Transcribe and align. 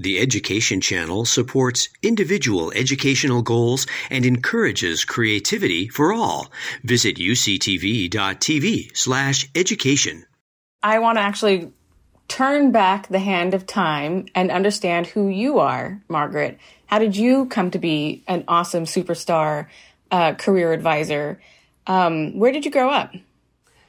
The 0.00 0.20
Education 0.20 0.80
Channel 0.80 1.24
supports 1.24 1.88
individual 2.04 2.70
educational 2.70 3.42
goals 3.42 3.84
and 4.10 4.24
encourages 4.24 5.04
creativity 5.04 5.88
for 5.88 6.12
all. 6.12 6.52
Visit 6.84 7.16
uctv.tv 7.16 8.96
slash 8.96 9.48
education. 9.56 10.24
I 10.84 11.00
want 11.00 11.18
to 11.18 11.22
actually 11.22 11.72
turn 12.28 12.70
back 12.70 13.08
the 13.08 13.18
hand 13.18 13.54
of 13.54 13.66
time 13.66 14.26
and 14.36 14.52
understand 14.52 15.08
who 15.08 15.26
you 15.26 15.58
are, 15.58 16.00
Margaret. 16.08 16.58
How 16.86 17.00
did 17.00 17.16
you 17.16 17.46
come 17.46 17.72
to 17.72 17.78
be 17.80 18.22
an 18.28 18.44
awesome 18.46 18.84
superstar 18.84 19.66
uh, 20.12 20.34
career 20.34 20.72
advisor? 20.72 21.40
Um, 21.88 22.38
where 22.38 22.52
did 22.52 22.64
you 22.64 22.70
grow 22.70 22.88
up? 22.88 23.12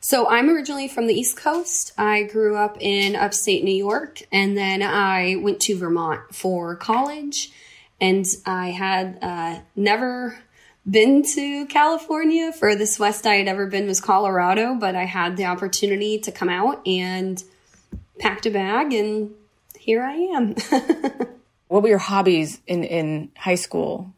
So 0.10 0.28
I'm 0.28 0.50
originally 0.50 0.88
from 0.88 1.05
the 1.05 1.14
East 1.14 1.38
Coast. 1.38 1.94
I 1.96 2.23
grew 2.23 2.55
up 2.55 2.78
in 2.80 3.16
upstate 3.16 3.64
New 3.64 3.75
York 3.75 4.24
and 4.32 4.57
then 4.57 4.82
I 4.82 5.36
went 5.36 5.60
to 5.60 5.78
Vermont 5.78 6.34
for 6.34 6.75
college. 6.75 7.51
And 8.01 8.25
I 8.43 8.70
had 8.71 9.20
uh, 9.21 9.60
never 9.75 10.36
been 10.89 11.21
to 11.36 11.68
California. 11.68 12.51
Furthest 12.51 13.00
west 13.00 13.28
I 13.28 13.36
had 13.36 13.48
ever 13.48 13.68
been 13.68 13.86
was 13.86 14.01
Colorado, 14.01 14.74
but 14.74 14.96
I 14.96 15.06
had 15.06 15.37
the 15.37 15.46
opportunity 15.46 16.18
to 16.21 16.32
come 16.32 16.50
out 16.50 16.82
and 16.87 17.43
packed 18.18 18.48
a 18.48 18.50
bag 18.50 18.93
and 18.93 19.36
here 19.78 20.01
I 20.01 20.14
am. 20.14 20.56
what 21.68 21.84
were 21.84 21.89
your 21.89 22.00
hobbies 22.00 22.60
in, 22.65 22.84
in 22.84 23.29
high 23.37 23.54
school? 23.54 24.12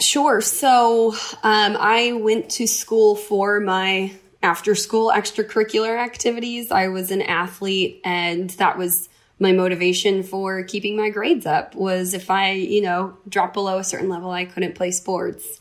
Sure. 0.00 0.40
So 0.40 1.12
um, 1.42 1.76
I 1.78 2.12
went 2.14 2.52
to 2.52 2.66
school 2.66 3.14
for 3.14 3.60
my 3.60 4.10
after 4.44 4.74
school 4.74 5.10
extracurricular 5.10 5.98
activities. 5.98 6.70
I 6.70 6.88
was 6.88 7.10
an 7.10 7.22
athlete 7.22 8.02
and 8.04 8.50
that 8.50 8.76
was 8.76 9.08
my 9.38 9.52
motivation 9.52 10.22
for 10.22 10.62
keeping 10.62 10.96
my 10.96 11.08
grades 11.10 11.46
up 11.46 11.74
was 11.74 12.14
if 12.14 12.30
I, 12.30 12.52
you 12.52 12.82
know, 12.82 13.16
dropped 13.28 13.54
below 13.54 13.78
a 13.78 13.84
certain 13.84 14.08
level, 14.08 14.30
I 14.30 14.44
couldn't 14.44 14.74
play 14.74 14.90
sports. 14.90 15.60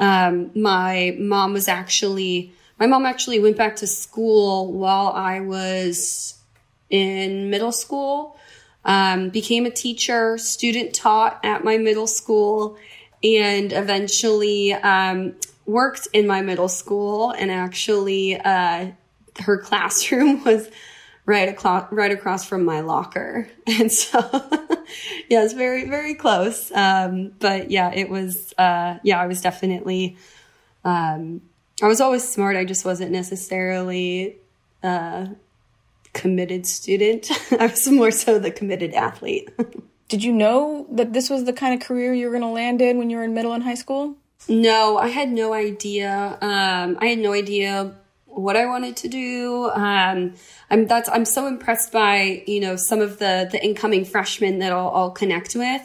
Um, 0.00 0.50
my 0.54 1.14
mom 1.18 1.52
was 1.52 1.68
actually, 1.68 2.52
my 2.80 2.86
mom 2.86 3.06
actually 3.06 3.38
went 3.38 3.58
back 3.58 3.76
to 3.76 3.86
school 3.86 4.72
while 4.72 5.08
I 5.08 5.40
was 5.40 6.38
in 6.88 7.50
middle 7.50 7.70
school, 7.70 8.36
um, 8.84 9.28
became 9.28 9.66
a 9.66 9.70
teacher, 9.70 10.38
student 10.38 10.94
taught 10.94 11.38
at 11.44 11.64
my 11.64 11.76
middle 11.76 12.06
school, 12.06 12.78
and 13.22 13.72
eventually 13.72 14.72
um, 14.72 15.36
worked 15.66 16.08
in 16.12 16.26
my 16.26 16.42
middle 16.42 16.68
school 16.68 17.30
and 17.30 17.50
actually 17.50 18.36
uh, 18.36 18.90
her 19.40 19.58
classroom 19.58 20.44
was 20.44 20.68
right 21.24 21.48
across 21.48 21.90
right 21.92 22.10
across 22.10 22.44
from 22.44 22.64
my 22.64 22.80
locker. 22.80 23.48
And 23.66 23.92
so 23.92 24.18
yeah 25.28 25.44
it's 25.44 25.54
very 25.54 25.88
very 25.88 26.14
close. 26.14 26.72
Um, 26.72 27.32
but 27.38 27.70
yeah 27.70 27.92
it 27.94 28.08
was 28.08 28.52
uh, 28.58 28.98
yeah 29.02 29.20
i 29.20 29.26
was 29.26 29.40
definitely 29.40 30.16
um, 30.84 31.42
i 31.82 31.86
was 31.86 32.00
always 32.00 32.28
smart. 32.28 32.56
I 32.56 32.64
just 32.64 32.84
wasn't 32.84 33.12
necessarily 33.12 34.38
a 34.82 34.88
uh, 34.88 35.26
committed 36.12 36.66
student. 36.66 37.30
I 37.52 37.66
was 37.66 37.88
more 37.88 38.10
so 38.10 38.38
the 38.38 38.50
committed 38.50 38.94
athlete. 38.94 39.48
Did 40.08 40.24
you 40.24 40.32
know 40.32 40.86
that 40.90 41.12
this 41.12 41.30
was 41.30 41.44
the 41.44 41.52
kind 41.52 41.72
of 41.72 41.86
career 41.86 42.12
you 42.12 42.26
were 42.26 42.32
going 42.32 42.42
to 42.42 42.48
land 42.48 42.82
in 42.82 42.98
when 42.98 43.08
you 43.08 43.16
were 43.16 43.22
in 43.22 43.32
middle 43.32 43.52
and 43.52 43.62
high 43.62 43.76
school 43.76 44.16
no, 44.48 44.98
I 44.98 45.08
had 45.08 45.30
no 45.30 45.52
idea. 45.52 46.38
Um, 46.40 46.98
I 47.00 47.06
had 47.06 47.18
no 47.18 47.32
idea 47.32 47.94
what 48.26 48.56
I 48.56 48.66
wanted 48.66 48.96
to 48.96 49.08
do. 49.08 49.70
Um, 49.70 50.34
I'm 50.70 50.86
that's 50.86 51.08
I'm 51.08 51.24
so 51.24 51.46
impressed 51.46 51.92
by 51.92 52.42
you 52.46 52.60
know 52.60 52.76
some 52.76 53.00
of 53.00 53.18
the 53.18 53.48
the 53.50 53.62
incoming 53.62 54.04
freshmen 54.04 54.58
that 54.60 54.72
I'll, 54.72 54.90
I'll 54.94 55.10
connect 55.10 55.54
with. 55.54 55.82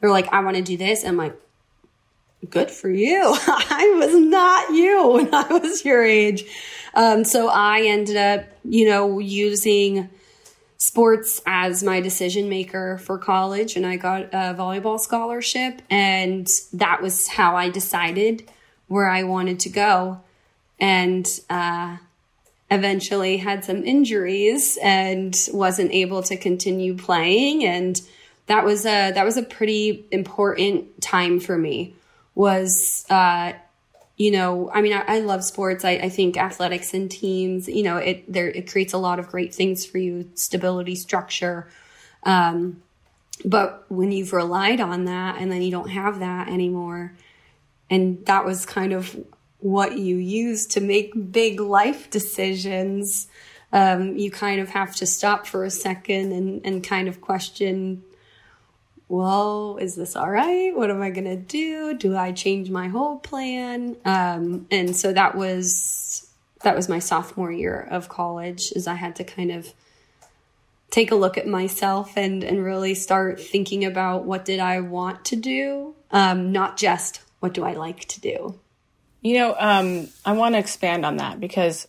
They're 0.00 0.10
like, 0.10 0.32
I 0.32 0.40
want 0.40 0.56
to 0.56 0.62
do 0.62 0.76
this. 0.76 1.04
I'm 1.04 1.16
like, 1.16 1.34
good 2.48 2.70
for 2.70 2.88
you. 2.88 3.20
I 3.46 3.94
was 3.98 4.14
not 4.14 4.70
you 4.70 5.08
when 5.08 5.34
I 5.34 5.58
was 5.58 5.84
your 5.84 6.04
age. 6.04 6.44
Um, 6.94 7.24
so 7.24 7.48
I 7.48 7.82
ended 7.82 8.16
up, 8.16 8.44
you 8.64 8.88
know, 8.88 9.18
using 9.18 10.08
sports 10.78 11.42
as 11.44 11.82
my 11.82 12.00
decision 12.00 12.48
maker 12.48 12.98
for 12.98 13.18
college 13.18 13.76
and 13.76 13.84
I 13.84 13.96
got 13.96 14.22
a 14.26 14.54
volleyball 14.54 14.98
scholarship 14.98 15.82
and 15.90 16.48
that 16.72 17.02
was 17.02 17.26
how 17.26 17.56
I 17.56 17.68
decided 17.68 18.48
where 18.86 19.10
I 19.10 19.24
wanted 19.24 19.60
to 19.60 19.68
go. 19.68 20.20
And 20.80 21.28
uh, 21.50 21.96
eventually 22.70 23.38
had 23.38 23.64
some 23.64 23.82
injuries 23.84 24.78
and 24.80 25.36
wasn't 25.52 25.90
able 25.90 26.22
to 26.22 26.36
continue 26.36 26.96
playing 26.96 27.64
and 27.64 28.00
that 28.46 28.64
was 28.64 28.86
a 28.86 29.12
that 29.12 29.24
was 29.24 29.36
a 29.36 29.42
pretty 29.42 30.06
important 30.10 31.00
time 31.02 31.40
for 31.40 31.56
me 31.56 31.94
was 32.34 33.04
uh, 33.10 33.52
you 34.18 34.32
know, 34.32 34.68
I 34.74 34.82
mean, 34.82 34.92
I, 34.92 35.04
I 35.06 35.20
love 35.20 35.44
sports. 35.44 35.84
I, 35.84 35.92
I, 35.92 36.08
think 36.08 36.36
athletics 36.36 36.92
and 36.92 37.08
teams, 37.08 37.68
you 37.68 37.84
know, 37.84 37.98
it 37.98 38.30
there 38.30 38.48
it 38.48 38.70
creates 38.70 38.92
a 38.92 38.98
lot 38.98 39.20
of 39.20 39.28
great 39.28 39.54
things 39.54 39.86
for 39.86 39.98
you, 39.98 40.28
stability, 40.34 40.96
structure. 40.96 41.68
Um, 42.24 42.82
but 43.44 43.84
when 43.88 44.10
you've 44.10 44.32
relied 44.32 44.80
on 44.80 45.04
that 45.04 45.40
and 45.40 45.52
then 45.52 45.62
you 45.62 45.70
don't 45.70 45.90
have 45.90 46.18
that 46.18 46.48
anymore, 46.48 47.14
and 47.88 48.26
that 48.26 48.44
was 48.44 48.66
kind 48.66 48.92
of 48.92 49.16
what 49.60 49.96
you 49.96 50.16
use 50.16 50.66
to 50.66 50.80
make 50.80 51.32
big 51.32 51.60
life 51.60 52.10
decisions, 52.10 53.28
um, 53.72 54.16
you 54.16 54.32
kind 54.32 54.60
of 54.60 54.70
have 54.70 54.96
to 54.96 55.06
stop 55.06 55.46
for 55.46 55.64
a 55.64 55.70
second 55.70 56.32
and, 56.32 56.60
and 56.64 56.82
kind 56.82 57.06
of 57.06 57.20
question 57.20 58.02
well, 59.08 59.78
is 59.80 59.96
this 59.96 60.16
all 60.16 60.30
right? 60.30 60.76
What 60.76 60.90
am 60.90 61.00
I 61.00 61.10
going 61.10 61.24
to 61.24 61.36
do? 61.36 61.94
Do 61.94 62.16
I 62.16 62.32
change 62.32 62.70
my 62.70 62.88
whole 62.88 63.18
plan? 63.18 63.96
Um, 64.04 64.66
and 64.70 64.94
so 64.94 65.12
that 65.12 65.34
was, 65.34 66.30
that 66.62 66.76
was 66.76 66.88
my 66.88 66.98
sophomore 66.98 67.50
year 67.50 67.88
of 67.90 68.08
college 68.08 68.72
is 68.72 68.86
I 68.86 68.94
had 68.94 69.16
to 69.16 69.24
kind 69.24 69.50
of 69.50 69.72
take 70.90 71.10
a 71.10 71.14
look 71.14 71.38
at 71.38 71.46
myself 71.46 72.16
and, 72.16 72.44
and 72.44 72.62
really 72.62 72.94
start 72.94 73.40
thinking 73.40 73.84
about 73.84 74.24
what 74.24 74.44
did 74.44 74.60
I 74.60 74.80
want 74.80 75.24
to 75.26 75.36
do? 75.36 75.94
Um, 76.10 76.52
not 76.52 76.76
just 76.76 77.22
what 77.40 77.54
do 77.54 77.64
I 77.64 77.74
like 77.74 78.06
to 78.06 78.20
do? 78.20 78.58
You 79.22 79.38
know, 79.38 79.56
um, 79.58 80.08
I 80.24 80.32
want 80.32 80.54
to 80.54 80.58
expand 80.58 81.04
on 81.04 81.16
that 81.16 81.40
because 81.40 81.86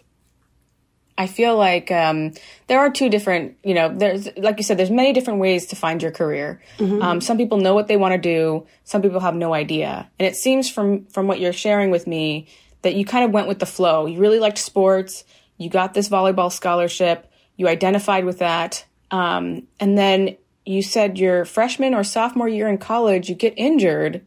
I 1.20 1.28
feel 1.28 1.58
like 1.58 1.92
um, 1.92 2.32
there 2.68 2.80
are 2.80 2.90
two 2.90 3.10
different, 3.10 3.58
you 3.62 3.74
know, 3.74 3.94
there's 3.94 4.30
like 4.38 4.56
you 4.56 4.64
said, 4.64 4.78
there's 4.78 4.90
many 4.90 5.12
different 5.12 5.42
ways 5.42 5.68
to 5.68 5.76
find 5.76 6.02
your 6.02 6.12
career. 6.12 6.62
Mm-hmm. 6.78 7.02
Um, 7.02 7.20
some 7.20 7.38
people 7.38 7.58
know 7.58 7.74
what 7.74 7.90
they 7.90 7.98
want 7.98 8.14
to 8.14 8.18
do. 8.18 8.66
Some 8.86 9.02
people 9.02 9.20
have 9.20 9.36
no 9.36 9.54
idea. 9.54 10.10
And 10.18 10.26
it 10.26 10.38
seems 10.38 10.70
from 10.70 11.06
from 11.08 11.28
what 11.28 11.42
you're 11.42 11.52
sharing 11.52 11.92
with 11.92 12.08
me 12.08 12.48
that 12.84 12.96
you 12.96 13.04
kind 13.04 13.26
of 13.26 13.32
went 13.32 13.50
with 13.50 13.60
the 13.60 13.66
flow. 13.66 14.06
You 14.06 14.18
really 14.18 14.40
liked 14.40 14.60
sports. 14.60 15.26
You 15.58 15.70
got 15.70 15.94
this 15.94 16.08
volleyball 16.08 16.50
scholarship. 16.50 17.30
You 17.58 17.68
identified 17.68 18.24
with 18.24 18.40
that, 18.40 18.86
um, 19.12 19.68
and 19.78 19.98
then 19.98 20.38
you 20.66 20.82
said 20.82 21.20
your 21.20 21.44
freshman 21.44 21.94
or 21.94 22.06
sophomore 22.06 22.48
year 22.48 22.70
in 22.70 22.78
college, 22.78 23.28
you 23.28 23.36
get 23.36 23.56
injured 23.58 24.26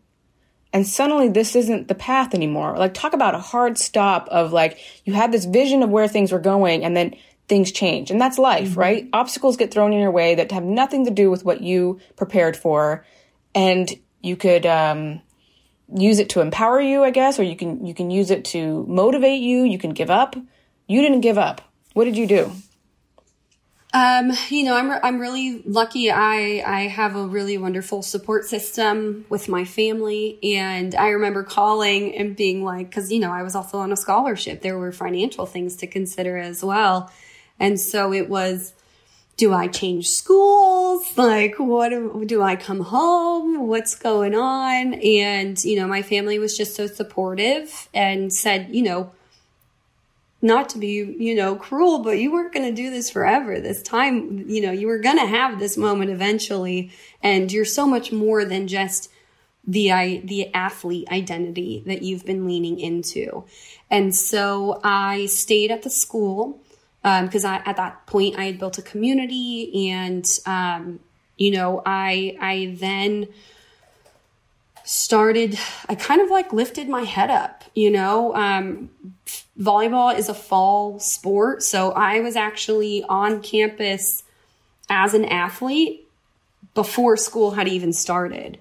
and 0.73 0.87
suddenly 0.87 1.29
this 1.29 1.55
isn't 1.55 1.89
the 1.89 1.95
path 1.95 2.35
anymore. 2.35 2.77
Like 2.79 2.95
talk 2.95 3.13
about 3.13 3.35
a 3.35 3.39
hard 3.39 3.79
stop 3.79 4.29
of 4.29 4.53
like 4.53 4.79
you 5.05 5.13
had 5.13 5.33
this 5.33 5.45
vision 5.45 5.83
of 5.83 5.91
where 5.91 6.09
things 6.09 6.33
were 6.33 6.39
going 6.39 6.85
and 6.85 6.97
then 6.97 7.15
things 7.49 7.73
change. 7.73 8.11
And 8.11 8.21
that's 8.21 8.39
life, 8.39 8.71
mm-hmm. 8.71 8.81
right? 8.81 9.09
Obstacles 9.13 9.57
get 9.57 9.73
thrown 9.73 9.93
in 9.93 10.01
your 10.01 10.11
way 10.11 10.35
that 10.35 10.53
have 10.53 10.65
nothing 10.65 11.05
to 11.05 11.11
do 11.11 11.31
with 11.31 11.45
what 11.45 11.61
you 11.61 12.01
prepared 12.17 12.57
for 12.57 13.05
and 13.55 13.91
you 14.23 14.37
could 14.37 14.65
um, 14.65 15.21
use 15.95 16.19
it 16.19 16.31
to 16.31 16.41
empower 16.41 16.81
you, 16.81 17.05
I 17.05 17.11
guess, 17.11 17.39
or 17.39 17.43
you 17.43 17.57
can 17.57 17.85
you 17.85 17.95
can 17.95 18.11
use 18.11 18.31
it 18.31 18.45
to 18.47 18.85
motivate 18.89 19.43
you, 19.43 19.65
you 19.65 19.79
can 19.79 19.91
give 19.91 20.11
up. 20.11 20.37
You 20.87 21.03
didn't 21.03 21.21
give 21.21 21.39
up. 21.39 21.61
What 21.95 22.05
did 22.05 22.17
you 22.17 22.27
do? 22.27 22.53
Um, 23.95 24.33
you 24.49 24.65
know, 24.65 24.75
I'm 24.75 24.91
re- 24.91 25.01
I'm 25.03 25.19
really 25.19 25.63
lucky. 25.67 26.11
I 26.11 26.63
I 26.67 26.81
have 26.89 27.15
a 27.15 27.27
really 27.27 27.59
wonderful 27.59 28.03
support 28.03 28.47
system 28.47 29.27
with 29.29 29.49
my 29.49 29.65
family, 29.67 30.39
and 30.43 30.95
I 30.95 31.09
remember 31.09 31.43
calling 31.43 32.15
and 32.17 32.35
being 32.35 32.65
like, 32.65 32.89
because 32.89 33.13
you 33.13 33.21
know, 33.21 33.31
I 33.31 33.43
was 33.43 33.55
also 33.55 33.79
on 33.79 33.93
a 33.93 33.97
scholarship. 33.97 34.63
There 34.63 34.79
were 34.79 34.93
financial 34.93 35.45
things 35.45 35.77
to 35.77 35.87
consider 35.87 36.39
as 36.39 36.65
well, 36.65 37.11
and 37.61 37.79
so 37.79 38.13
it 38.13 38.29
was. 38.29 38.75
Do 39.39 39.55
I 39.55 39.67
change 39.67 40.11
schools? 40.11 41.17
Like, 41.17 41.55
what 41.59 41.89
do 42.27 42.43
I 42.43 42.55
come 42.55 42.81
home? 42.81 43.67
What's 43.67 43.95
going 43.95 44.35
on? 44.35 44.93
And, 44.95 45.63
you 45.65 45.77
know, 45.77 45.87
my 45.89 46.03
family 46.03 46.39
was 46.39 46.57
just 46.57 46.77
so 46.77 46.87
supportive 46.87 47.89
and 47.95 48.33
said, 48.33 48.69
you 48.75 48.83
know, 48.83 49.11
not 50.43 50.69
to 50.71 50.79
be, 50.79 51.17
you 51.19 51.37
know, 51.37 51.55
cruel, 51.55 52.01
but 52.01 52.19
you 52.19 52.33
weren't 52.33 52.53
going 52.53 52.69
to 52.69 52.75
do 52.75 52.91
this 52.91 53.09
forever. 53.09 53.61
This 53.61 53.81
time, 53.81 54.45
you 54.49 54.61
know, 54.61 54.73
you 54.73 54.89
were 54.89 54.99
going 54.99 55.19
to 55.19 55.27
have 55.27 55.61
this 55.61 55.77
moment 55.77 56.11
eventually. 56.11 56.91
And 57.23 57.51
you're 57.51 57.65
so 57.65 57.87
much 57.87 58.11
more 58.11 58.45
than 58.45 58.67
just 58.67 59.09
the, 59.65 59.93
I, 59.93 60.17
the 60.25 60.53
athlete 60.53 61.09
identity 61.13 61.85
that 61.87 62.03
you've 62.03 62.27
been 62.27 62.45
leaning 62.45 62.81
into. 62.81 63.45
And 63.89 64.15
so 64.15 64.81
I 64.83 65.27
stayed 65.27 65.71
at 65.71 65.85
the 65.85 65.91
school 65.91 66.61
because 67.03 67.45
um, 67.45 67.63
at 67.65 67.77
that 67.77 68.07
point 68.07 68.37
I 68.37 68.45
had 68.47 68.59
built 68.59 68.79
a 68.79 68.83
community 68.83 69.91
and, 69.91 70.27
um, 70.45 70.99
you 71.37 71.53
know, 71.53 71.83
I, 71.87 72.37
I 72.41 72.77
then 72.81 73.29
started, 74.85 75.59
I 75.89 75.95
kind 75.95 76.21
of 76.21 76.31
like 76.31 76.53
lifted 76.53 76.89
my 76.89 77.03
head 77.03 77.31
up, 77.31 77.65
you 77.75 77.91
know, 77.91 78.35
um, 78.35 78.91
volleyball 79.59 80.17
is 80.17 80.29
a 80.29 80.35
fall 80.35 80.99
sport. 80.99 81.63
So 81.63 81.93
I 81.93 82.21
was 82.21 82.37
actually 82.37 83.05
on 83.05 83.43
campus 83.43 84.25
as 84.89 85.15
an 85.15 85.25
athlete 85.25 86.09
before 86.75 87.17
school 87.17 87.53
had 87.53 87.69
even 87.69 87.93
started. 87.93 88.59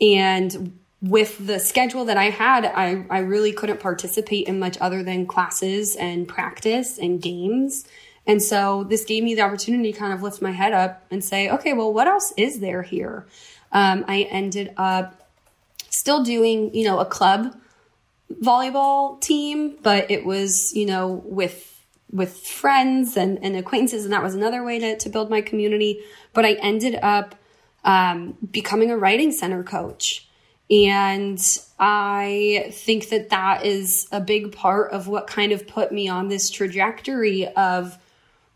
And 0.00 0.78
with 1.00 1.46
the 1.46 1.60
schedule 1.60 2.04
that 2.06 2.16
I 2.16 2.30
had, 2.30 2.64
I, 2.64 3.04
I 3.10 3.20
really 3.20 3.52
couldn't 3.52 3.80
participate 3.80 4.48
in 4.48 4.58
much 4.58 4.78
other 4.80 5.02
than 5.02 5.26
classes 5.26 5.96
and 5.96 6.26
practice 6.26 6.98
and 6.98 7.20
games. 7.22 7.86
And 8.26 8.42
so 8.42 8.84
this 8.84 9.04
gave 9.04 9.24
me 9.24 9.34
the 9.34 9.42
opportunity 9.42 9.92
to 9.92 9.98
kind 9.98 10.12
of 10.12 10.22
lift 10.22 10.42
my 10.42 10.50
head 10.50 10.72
up 10.72 11.04
and 11.10 11.24
say, 11.24 11.48
okay, 11.50 11.72
well, 11.72 11.92
what 11.92 12.06
else 12.06 12.32
is 12.36 12.60
there 12.60 12.82
here? 12.82 13.26
Um, 13.72 14.04
I 14.08 14.22
ended 14.22 14.74
up 14.76 15.27
still 15.98 16.22
doing, 16.22 16.74
you 16.74 16.84
know, 16.84 16.98
a 16.98 17.04
club 17.04 17.56
volleyball 18.32 19.20
team, 19.20 19.76
but 19.82 20.10
it 20.10 20.24
was, 20.24 20.72
you 20.74 20.86
know, 20.86 21.22
with 21.24 21.74
with 22.10 22.38
friends 22.38 23.16
and, 23.16 23.38
and 23.42 23.54
acquaintances, 23.54 24.04
and 24.04 24.12
that 24.14 24.22
was 24.22 24.34
another 24.34 24.64
way 24.64 24.78
to, 24.78 24.96
to 24.96 25.10
build 25.10 25.28
my 25.28 25.42
community. 25.42 26.00
But 26.32 26.46
I 26.46 26.54
ended 26.54 26.98
up 27.02 27.34
um, 27.84 28.36
becoming 28.50 28.90
a 28.90 28.96
writing 28.96 29.32
center 29.32 29.62
coach. 29.62 30.26
And 30.70 31.40
I 31.78 32.70
think 32.72 33.08
that 33.08 33.30
that 33.30 33.64
is 33.64 34.06
a 34.12 34.20
big 34.20 34.52
part 34.52 34.92
of 34.92 35.08
what 35.08 35.26
kind 35.26 35.52
of 35.52 35.66
put 35.66 35.92
me 35.92 36.08
on 36.08 36.28
this 36.28 36.50
trajectory 36.50 37.48
of 37.48 37.96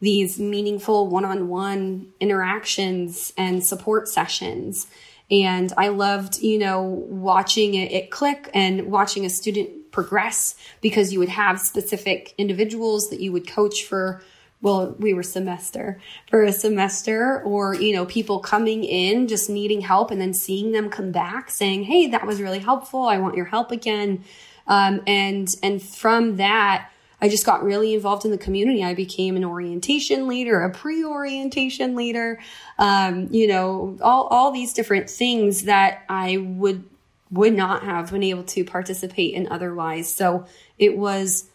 these 0.01 0.39
meaningful 0.39 1.09
one 1.09 1.25
on 1.25 1.49
one 1.49 2.13
interactions 2.21 3.33
and 3.39 3.65
support 3.65 4.09
sessions. 4.09 4.87
And 5.31 5.73
I 5.77 5.89
loved, 5.89 6.43
you 6.43 6.59
know, 6.59 6.83
watching 6.83 7.75
it, 7.75 7.93
it 7.93 8.11
click 8.11 8.51
and 8.53 8.91
watching 8.91 9.25
a 9.25 9.31
student 9.31 9.91
progress 9.93 10.55
because 10.81 11.13
you 11.13 11.19
would 11.19 11.29
have 11.29 11.61
specific 11.61 12.35
individuals 12.39 13.11
that 13.11 13.21
you 13.21 13.33
would 13.33 13.47
coach 13.47 13.85
for 13.85 14.23
well, 14.63 14.95
we 15.01 15.13
were 15.13 15.25
semester 15.25 16.01
for 16.31 16.45
a 16.45 16.53
semester 16.53 17.43
or, 17.43 17.75
you 17.75 17.93
know, 17.93 18.07
people 18.07 18.39
coming 18.39 18.85
in 18.85 19.27
just 19.27 19.51
needing 19.51 19.81
help 19.81 20.13
and 20.13 20.21
then 20.21 20.33
seeing 20.33 20.71
them 20.71 20.89
come 20.89 21.11
back 21.11 21.51
saying, 21.51 21.83
Hey, 21.83 22.07
that 22.07 22.25
was 22.25 22.41
really 22.41 22.61
helpful. 22.61 23.03
I 23.07 23.19
want 23.19 23.35
your 23.35 23.47
help 23.47 23.73
again. 23.73 24.23
Um, 24.69 25.03
and, 25.09 25.53
and 25.65 25.83
from 25.83 26.37
that, 26.37 26.92
I 27.23 27.29
just 27.29 27.47
got 27.47 27.63
really 27.63 27.95
involved 27.95 28.27
in 28.27 28.33
the 28.33 28.39
community. 28.39 28.85
I 28.85 28.95
became 28.95 29.37
an 29.37 29.45
orientation 29.45 30.27
leader, 30.27 30.61
a 30.63 30.71
pre-orientation 30.71 31.95
leader, 31.95 32.41
um, 32.79 33.29
you 33.31 33.47
know, 33.47 33.97
all, 34.03 34.27
all 34.27 34.51
these 34.51 34.75
different 34.75 35.09
things 35.09 35.63
that 35.63 36.03
I 36.09 36.37
would, 36.37 36.85
would 37.31 37.55
not 37.55 37.85
have 37.85 38.11
been 38.11 38.25
able 38.25 38.43
to 38.43 38.65
participate 38.65 39.35
in 39.35 39.47
otherwise. 39.51 40.13
So 40.13 40.47
it 40.79 40.99
was, 40.99 41.49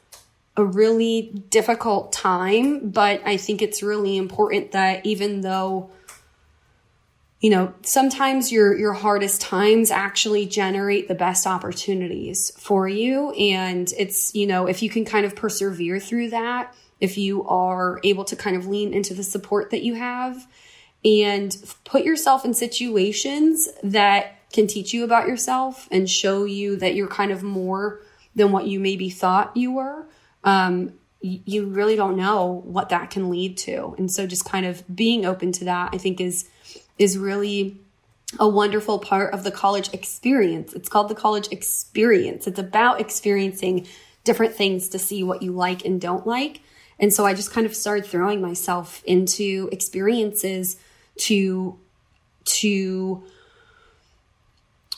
a 0.57 0.65
really 0.65 1.31
difficult 1.51 2.11
time, 2.11 2.89
but 2.89 3.21
I 3.23 3.37
think 3.37 3.61
it's 3.61 3.83
really 3.83 4.17
important 4.17 4.71
that 4.71 5.05
even 5.05 5.41
though 5.41 5.91
you 7.39 7.51
know, 7.51 7.73
sometimes 7.83 8.51
your 8.51 8.77
your 8.77 8.93
hardest 8.93 9.41
times 9.41 9.91
actually 9.91 10.45
generate 10.47 11.07
the 11.07 11.15
best 11.15 11.45
opportunities 11.45 12.51
for 12.57 12.87
you 12.87 13.31
and 13.31 13.91
it's, 13.97 14.33
you 14.33 14.47
know, 14.47 14.67
if 14.67 14.81
you 14.81 14.89
can 14.89 15.05
kind 15.05 15.25
of 15.25 15.35
persevere 15.35 15.99
through 15.99 16.31
that, 16.31 16.75
if 16.99 17.17
you 17.17 17.47
are 17.47 17.99
able 18.03 18.23
to 18.25 18.35
kind 18.35 18.55
of 18.55 18.65
lean 18.65 18.93
into 18.93 19.13
the 19.13 19.23
support 19.23 19.69
that 19.69 19.83
you 19.83 19.93
have 19.93 20.47
and 21.05 21.55
put 21.83 22.03
yourself 22.03 22.43
in 22.43 22.55
situations 22.55 23.69
that 23.83 24.39
can 24.51 24.65
teach 24.65 24.93
you 24.93 25.03
about 25.03 25.27
yourself 25.27 25.87
and 25.91 26.09
show 26.09 26.45
you 26.45 26.75
that 26.77 26.95
you're 26.95 27.07
kind 27.07 27.31
of 27.31 27.43
more 27.43 27.99
than 28.35 28.51
what 28.51 28.65
you 28.65 28.79
maybe 28.79 29.09
thought 29.09 29.55
you 29.55 29.73
were 29.73 30.07
um, 30.43 30.93
you 31.21 31.65
really 31.65 31.95
don't 31.95 32.15
know 32.15 32.61
what 32.65 32.89
that 32.89 33.09
can 33.09 33.29
lead 33.29 33.57
to. 33.57 33.95
And 33.97 34.11
so 34.11 34.27
just 34.27 34.45
kind 34.45 34.65
of 34.65 34.83
being 34.93 35.25
open 35.25 35.51
to 35.53 35.65
that, 35.65 35.89
I 35.93 35.97
think 35.97 36.21
is, 36.21 36.47
is 36.97 37.17
really 37.17 37.79
a 38.39 38.47
wonderful 38.47 38.99
part 38.99 39.33
of 39.33 39.43
the 39.43 39.51
college 39.51 39.93
experience. 39.93 40.73
It's 40.73 40.89
called 40.89 41.09
the 41.09 41.15
college 41.15 41.47
experience. 41.51 42.47
It's 42.47 42.59
about 42.59 42.99
experiencing 42.99 43.87
different 44.23 44.53
things 44.53 44.89
to 44.89 44.99
see 44.99 45.23
what 45.23 45.41
you 45.41 45.53
like 45.53 45.85
and 45.85 46.01
don't 46.01 46.27
like. 46.27 46.59
And 46.99 47.13
so 47.13 47.25
I 47.25 47.33
just 47.33 47.51
kind 47.51 47.65
of 47.65 47.75
started 47.75 48.05
throwing 48.05 48.41
myself 48.41 49.01
into 49.05 49.69
experiences 49.71 50.77
to, 51.19 51.79
to 52.45 53.23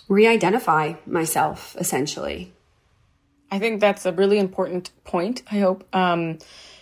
re-identify 0.07 0.93
myself 1.05 1.75
essentially. 1.79 2.51
I 3.51 3.59
think 3.59 3.81
that's 3.81 4.05
a 4.05 4.11
really 4.11 4.39
important 4.39 4.91
point. 5.03 5.43
I 5.51 5.59
hope, 5.59 5.83
um, 5.95 6.39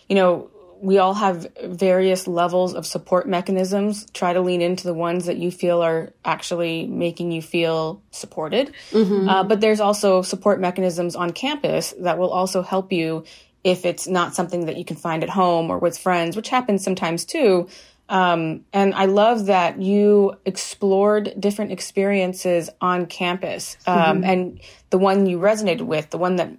you 0.07 0.15
know, 0.15 0.49
we 0.81 0.97
all 0.97 1.13
have 1.13 1.47
various 1.63 2.27
levels 2.27 2.73
of 2.73 2.85
support 2.85 3.27
mechanisms. 3.27 4.05
Try 4.13 4.33
to 4.33 4.41
lean 4.41 4.61
into 4.61 4.85
the 4.85 4.93
ones 4.93 5.25
that 5.25 5.37
you 5.37 5.51
feel 5.51 5.81
are 5.81 6.13
actually 6.23 6.87
making 6.87 7.31
you 7.31 7.41
feel 7.41 8.01
supported. 8.11 8.73
Mm-hmm. 8.91 9.29
Uh, 9.29 9.43
but 9.43 9.61
there's 9.61 9.79
also 9.79 10.21
support 10.21 10.59
mechanisms 10.59 11.15
on 11.15 11.31
campus 11.31 11.93
that 11.99 12.17
will 12.17 12.31
also 12.31 12.61
help 12.61 12.91
you 12.91 13.23
if 13.63 13.85
it's 13.85 14.07
not 14.07 14.35
something 14.35 14.67
that 14.67 14.77
you 14.77 14.85
can 14.85 14.95
find 14.95 15.23
at 15.23 15.29
home 15.29 15.69
or 15.69 15.79
with 15.79 15.97
friends, 15.97 16.35
which 16.35 16.49
happens 16.49 16.83
sometimes 16.83 17.25
too. 17.25 17.67
Um, 18.09 18.63
and 18.71 18.93
I 18.93 19.05
love 19.05 19.47
that 19.47 19.81
you 19.81 20.35
explored 20.45 21.33
different 21.37 21.73
experiences 21.73 22.69
on 22.79 23.05
campus, 23.07 23.77
um, 23.85 23.97
mm-hmm. 23.97 24.23
and 24.23 24.61
the 24.89 24.97
one 24.97 25.25
you 25.25 25.39
resonated 25.39 25.81
with, 25.81 26.09
the 26.09 26.17
one 26.17 26.37
that 26.37 26.53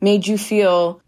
made 0.00 0.26
you 0.26 0.38
feel 0.38 1.02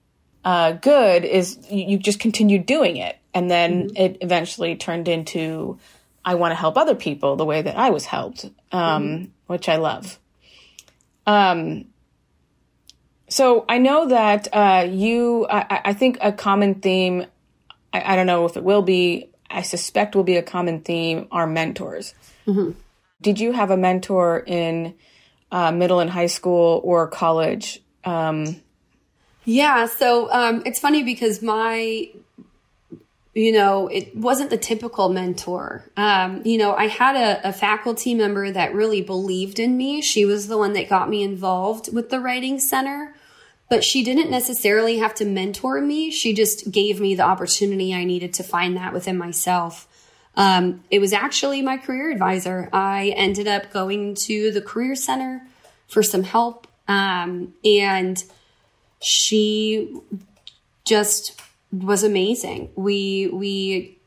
uh, 0.44 0.73
good, 0.73 1.25
is 1.25 1.58
you, 1.70 1.85
you, 1.85 1.99
just 1.99 2.20
continued 2.20 2.67
doing 2.67 2.96
it, 2.96 3.17
and 3.32 3.50
then 3.50 3.88
mm-hmm. 3.88 3.96
it 3.96 4.19
eventually 4.20 4.76
turned 4.76 5.08
into 5.08 5.79
I 6.25 6.35
want 6.37 6.52
to 6.52 6.56
help 6.56 6.76
other 6.76 6.94
people 6.94 7.37
the 7.37 7.44
way 7.44 7.62
that 7.62 7.76
I 7.76 7.91
was 7.91 8.06
helped, 8.06 8.44
um, 8.73 9.05
mm-hmm. 9.05 9.25
which 9.46 9.69
I 9.69 9.76
love. 9.76 10.19
Um, 11.26 11.87
so 13.29 13.64
I 13.69 13.79
know 13.79 14.08
that 14.08 14.49
uh, 14.52 14.87
you, 14.91 15.46
I, 15.49 15.81
I, 15.87 15.93
think 15.93 16.19
a 16.20 16.32
common 16.32 16.76
theme, 16.76 17.26
I, 17.93 18.12
I 18.12 18.17
don't 18.17 18.26
know 18.26 18.44
if 18.44 18.56
it 18.56 18.62
will 18.62 18.82
be, 18.82 19.31
I 19.50 19.62
suspect 19.62 20.14
will 20.14 20.25
be 20.25 20.37
a 20.37 20.43
common 20.43 20.81
theme 20.81 21.29
are 21.31 21.46
mentors. 21.46 22.14
Mm-hmm. 22.46 22.73
Did 23.20 23.41
you 23.41 23.52
have 23.52 23.70
a 23.70 23.76
mentor 23.76 24.38
in 24.46 24.94
uh, 25.51 25.72
middle 25.72 26.01
and 26.01 26.10
high 26.10 26.27
school 26.27 26.81
or 26.84 27.08
college? 27.08 27.82
Um, 28.05 28.60
yeah, 29.44 29.86
so 29.86 30.32
um, 30.32 30.63
it's 30.67 30.79
funny 30.79 31.03
because 31.03 31.43
my, 31.43 32.10
you 33.34 33.53
know, 33.53 33.89
it 33.89 34.17
wasn't 34.17 34.51
the 34.51 34.58
typical 34.58 35.08
mentor. 35.08 35.84
Um, 35.96 36.43
you 36.44 36.58
know, 36.58 36.74
I 36.74 36.89
had 36.89 37.17
a, 37.17 37.48
a 37.48 37.53
faculty 37.53 38.15
member 38.15 38.51
that 38.51 38.74
really 38.74 39.03
believed 39.03 39.58
in 39.58 39.77
me. 39.77 40.03
She 40.03 40.24
was 40.24 40.48
the 40.48 40.58
one 40.58 40.72
that 40.74 40.89
got 40.89 41.08
me 41.08 41.22
involved 41.22 41.93
with 41.93 42.10
the 42.10 42.20
Writing 42.20 42.58
Center 42.58 43.15
but 43.69 43.82
she 43.82 44.05
didn't 44.05 44.31
necessarily 44.31 44.98
have 44.98 45.15
to 45.17 45.24
mentor 45.24 45.81
me. 45.81 46.10
She 46.10 46.34
just 46.34 46.70
gave 46.70 47.01
me 47.01 47.15
the 47.15 47.22
opportunity 47.22 47.94
I 47.94 48.05
needed 48.05 48.34
to 48.34 48.43
find 48.43 48.77
that 48.77 48.93
within 48.93 49.17
myself. 49.17 49.89
Um, 50.36 50.84
it 50.91 50.98
was 50.98 51.13
actually 51.13 51.63
my 51.63 51.77
career 51.77 52.10
advisor. 52.10 52.69
I 52.72 53.15
ended 53.17 53.46
up 53.46 53.72
going 53.72 54.17
to 54.17 54.51
the 54.51 54.60
Career 54.60 54.94
Center 54.94 55.46
for 55.89 56.03
some 56.03 56.24
help. 56.24 56.67
Um, 56.89 57.55
and 57.65 58.22
she 59.05 59.94
just 60.84 61.41
was 61.73 62.03
amazing. 62.03 62.70
We, 62.77 63.29
we, 63.32 63.99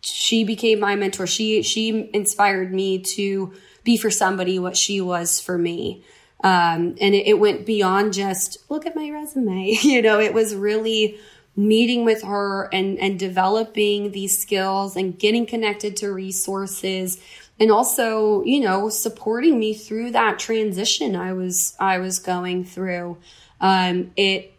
she 0.00 0.44
became 0.44 0.80
my 0.80 0.96
mentor. 0.96 1.26
She, 1.26 1.62
she 1.62 2.10
inspired 2.12 2.72
me 2.72 3.00
to 3.00 3.52
be 3.84 3.96
for 3.96 4.10
somebody 4.10 4.58
what 4.58 4.76
she 4.76 5.00
was 5.00 5.40
for 5.40 5.58
me. 5.58 6.04
Um, 6.44 6.94
and 7.00 7.14
it, 7.14 7.26
it 7.26 7.38
went 7.38 7.66
beyond 7.66 8.12
just 8.12 8.58
look 8.70 8.86
at 8.86 8.94
my 8.94 9.10
resume. 9.10 9.76
you 9.82 10.02
know, 10.02 10.20
it 10.20 10.32
was 10.32 10.54
really 10.54 11.18
meeting 11.56 12.04
with 12.04 12.22
her 12.22 12.72
and, 12.72 12.98
and 12.98 13.18
developing 13.18 14.12
these 14.12 14.38
skills 14.38 14.94
and 14.96 15.18
getting 15.18 15.44
connected 15.44 15.96
to 15.96 16.12
resources 16.12 17.20
and 17.60 17.72
also, 17.72 18.44
you 18.44 18.60
know, 18.60 18.88
supporting 18.88 19.58
me 19.58 19.74
through 19.74 20.12
that 20.12 20.38
transition 20.38 21.16
I 21.16 21.32
was, 21.32 21.74
I 21.80 21.98
was 21.98 22.20
going 22.20 22.64
through. 22.64 23.18
Um, 23.60 24.12
it, 24.16 24.52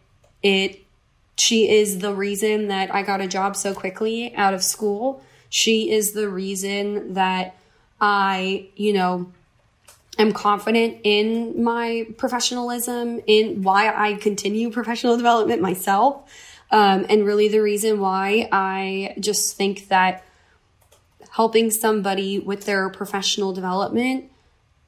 it, 0.43 0.83
she 1.37 1.69
is 1.69 1.99
the 1.99 2.13
reason 2.13 2.67
that 2.67 2.93
I 2.93 3.03
got 3.03 3.21
a 3.21 3.27
job 3.27 3.55
so 3.55 3.73
quickly 3.73 4.35
out 4.35 4.53
of 4.53 4.63
school. 4.63 5.23
She 5.49 5.91
is 5.91 6.11
the 6.11 6.29
reason 6.29 7.13
that 7.13 7.55
I, 7.99 8.69
you 8.75 8.93
know, 8.93 9.31
am 10.17 10.33
confident 10.33 10.97
in 11.03 11.63
my 11.63 12.07
professionalism, 12.17 13.21
in 13.25 13.63
why 13.63 13.93
I 13.93 14.15
continue 14.15 14.69
professional 14.69 15.15
development 15.17 15.61
myself. 15.61 16.29
Um, 16.71 17.05
and 17.09 17.25
really 17.25 17.47
the 17.47 17.61
reason 17.61 17.99
why 17.99 18.47
I 18.51 19.15
just 19.19 19.55
think 19.55 19.87
that 19.87 20.23
helping 21.31 21.71
somebody 21.71 22.37
with 22.37 22.65
their 22.65 22.89
professional 22.89 23.53
development 23.53 24.29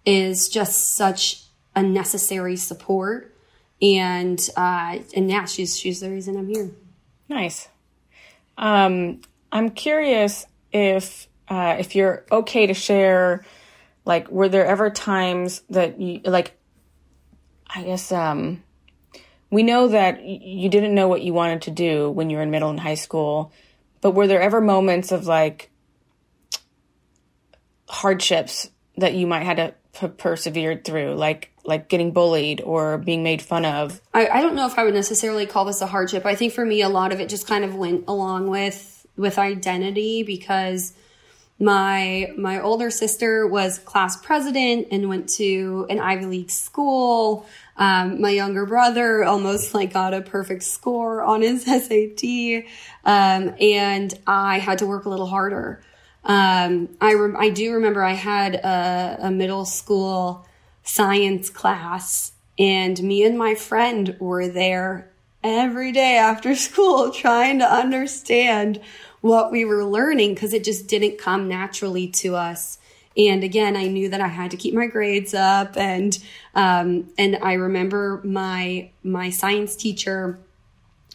is 0.06 0.50
just 0.50 0.96
such 0.96 1.44
a 1.76 1.82
necessary 1.82 2.58
support. 2.58 3.31
And 3.82 4.40
uh, 4.56 5.00
and 5.16 5.30
yeah, 5.30 5.46
she's 5.46 5.78
she's 5.78 6.00
the 6.00 6.10
reason 6.10 6.38
I'm 6.38 6.48
here. 6.48 6.72
Nice. 7.30 7.68
Um, 8.58 9.22
I'm 9.52 9.70
curious 9.72 10.46
if 10.72 11.28
uh, 11.48 11.78
if 11.80 11.96
you're 11.96 12.26
okay 12.32 12.68
to 12.68 12.74
share, 12.74 13.44
like, 14.06 14.30
were 14.30 14.50
there 14.50 14.66
ever 14.66 14.90
times 14.90 15.64
that 15.70 16.00
you 16.00 16.22
like? 16.24 16.58
I 17.74 17.84
guess 17.84 18.12
um, 18.12 18.64
we 19.50 19.64
know 19.64 19.88
that 19.88 20.24
you 20.24 20.70
didn't 20.70 20.94
know 20.94 21.08
what 21.08 21.22
you 21.22 21.34
wanted 21.34 21.64
to 21.64 21.72
do 21.72 22.10
when 22.10 22.30
you 22.30 22.38
were 22.38 22.44
in 22.44 22.52
middle 22.52 22.70
and 22.70 22.80
high 22.80 22.96
school, 22.96 23.52
but 24.02 24.12
were 24.12 24.28
there 24.28 24.42
ever 24.42 24.62
moments 24.62 25.12
of 25.12 25.26
like 25.26 25.70
hardships 27.90 28.70
that 28.98 29.14
you 29.14 29.28
might 29.28 29.44
have 29.44 29.58
to 29.58 29.74
p- 30.00 30.08
persevere 30.08 30.82
through, 30.84 31.16
like 31.16 31.51
like 31.64 31.90
getting 31.90 32.12
bullied 32.12 32.62
or 32.62 32.98
being 32.98 33.24
made 33.24 33.42
fun 33.42 33.66
of? 33.66 34.02
I, 34.14 34.28
I 34.28 34.42
don't 34.42 34.56
know 34.56 34.68
if 34.68 34.78
I 34.78 34.84
would 34.84 34.94
necessarily 34.94 35.46
call 35.46 35.66
this 35.66 35.82
a 35.82 35.88
hardship. 35.88 36.26
I 36.26 36.36
think 36.36 36.54
for 36.54 36.66
me, 36.66 36.82
a 36.82 36.90
lot 36.90 37.12
of 37.12 37.20
it 37.20 37.30
just 37.30 37.48
kind 37.48 37.64
of 37.64 37.76
went 37.76 38.06
along 38.08 38.50
with 38.50 39.06
with 39.18 39.38
identity 39.38 40.24
because 40.24 40.94
my 41.62 42.34
my 42.38 42.60
older 42.60 42.90
sister 42.90 43.46
was 43.46 43.78
class 43.78 44.18
president 44.18 44.88
and 44.92 45.08
went 45.08 45.30
to 45.30 45.86
an 45.90 46.00
Ivy 46.00 46.26
League 46.26 46.50
school. 46.50 47.46
Um, 47.78 48.20
my 48.20 48.32
younger 48.32 48.66
brother 48.66 49.24
almost 49.24 49.74
like 49.74 49.94
got 49.94 50.14
a 50.14 50.22
perfect 50.22 50.64
score 50.64 51.22
on 51.22 51.42
his 51.42 51.64
SAT, 51.66 52.66
um, 53.06 53.56
and 53.60 54.14
I 54.26 54.60
had 54.60 54.80
to 54.80 54.88
work 54.88 55.06
a 55.06 55.10
little 55.10 55.28
harder. 55.28 55.82
Um, 56.24 56.90
I 57.00 57.14
rem- 57.14 57.38
I 57.38 57.50
do 57.50 57.74
remember 57.74 58.04
I 58.04 58.14
had 58.14 58.56
a, 58.56 59.28
a 59.28 59.32
middle 59.32 59.66
school 59.66 60.48
science 60.94 61.50
class, 61.50 62.34
and 62.60 63.02
me 63.02 63.24
and 63.24 63.38
my 63.38 63.56
friend 63.56 64.14
were 64.20 64.50
there 64.50 65.10
every 65.42 65.92
day 65.94 66.18
after 66.18 66.54
school 66.68 67.12
trying 67.12 67.60
to 67.60 67.66
understand 67.66 68.80
what 69.22 69.52
we 69.52 69.64
were 69.64 69.86
learning 69.86 70.34
because 70.34 70.54
it 70.54 70.66
just 70.66 70.88
didn't 70.88 71.18
come 71.18 71.48
naturally 71.48 72.08
to 72.08 72.36
us. 72.36 72.78
And 73.16 73.42
again, 73.44 73.78
I 73.78 73.88
knew 73.88 74.10
that 74.10 74.20
I 74.20 74.28
had 74.28 74.52
to 74.52 74.58
keep 74.58 74.74
my 74.74 74.88
grades 74.88 75.34
up, 75.34 75.78
and 75.78 76.18
um, 76.56 77.10
and 77.18 77.38
I 77.42 77.54
remember 77.54 78.22
my 78.24 78.90
my 79.04 79.30
science 79.30 79.76
teacher 79.76 80.40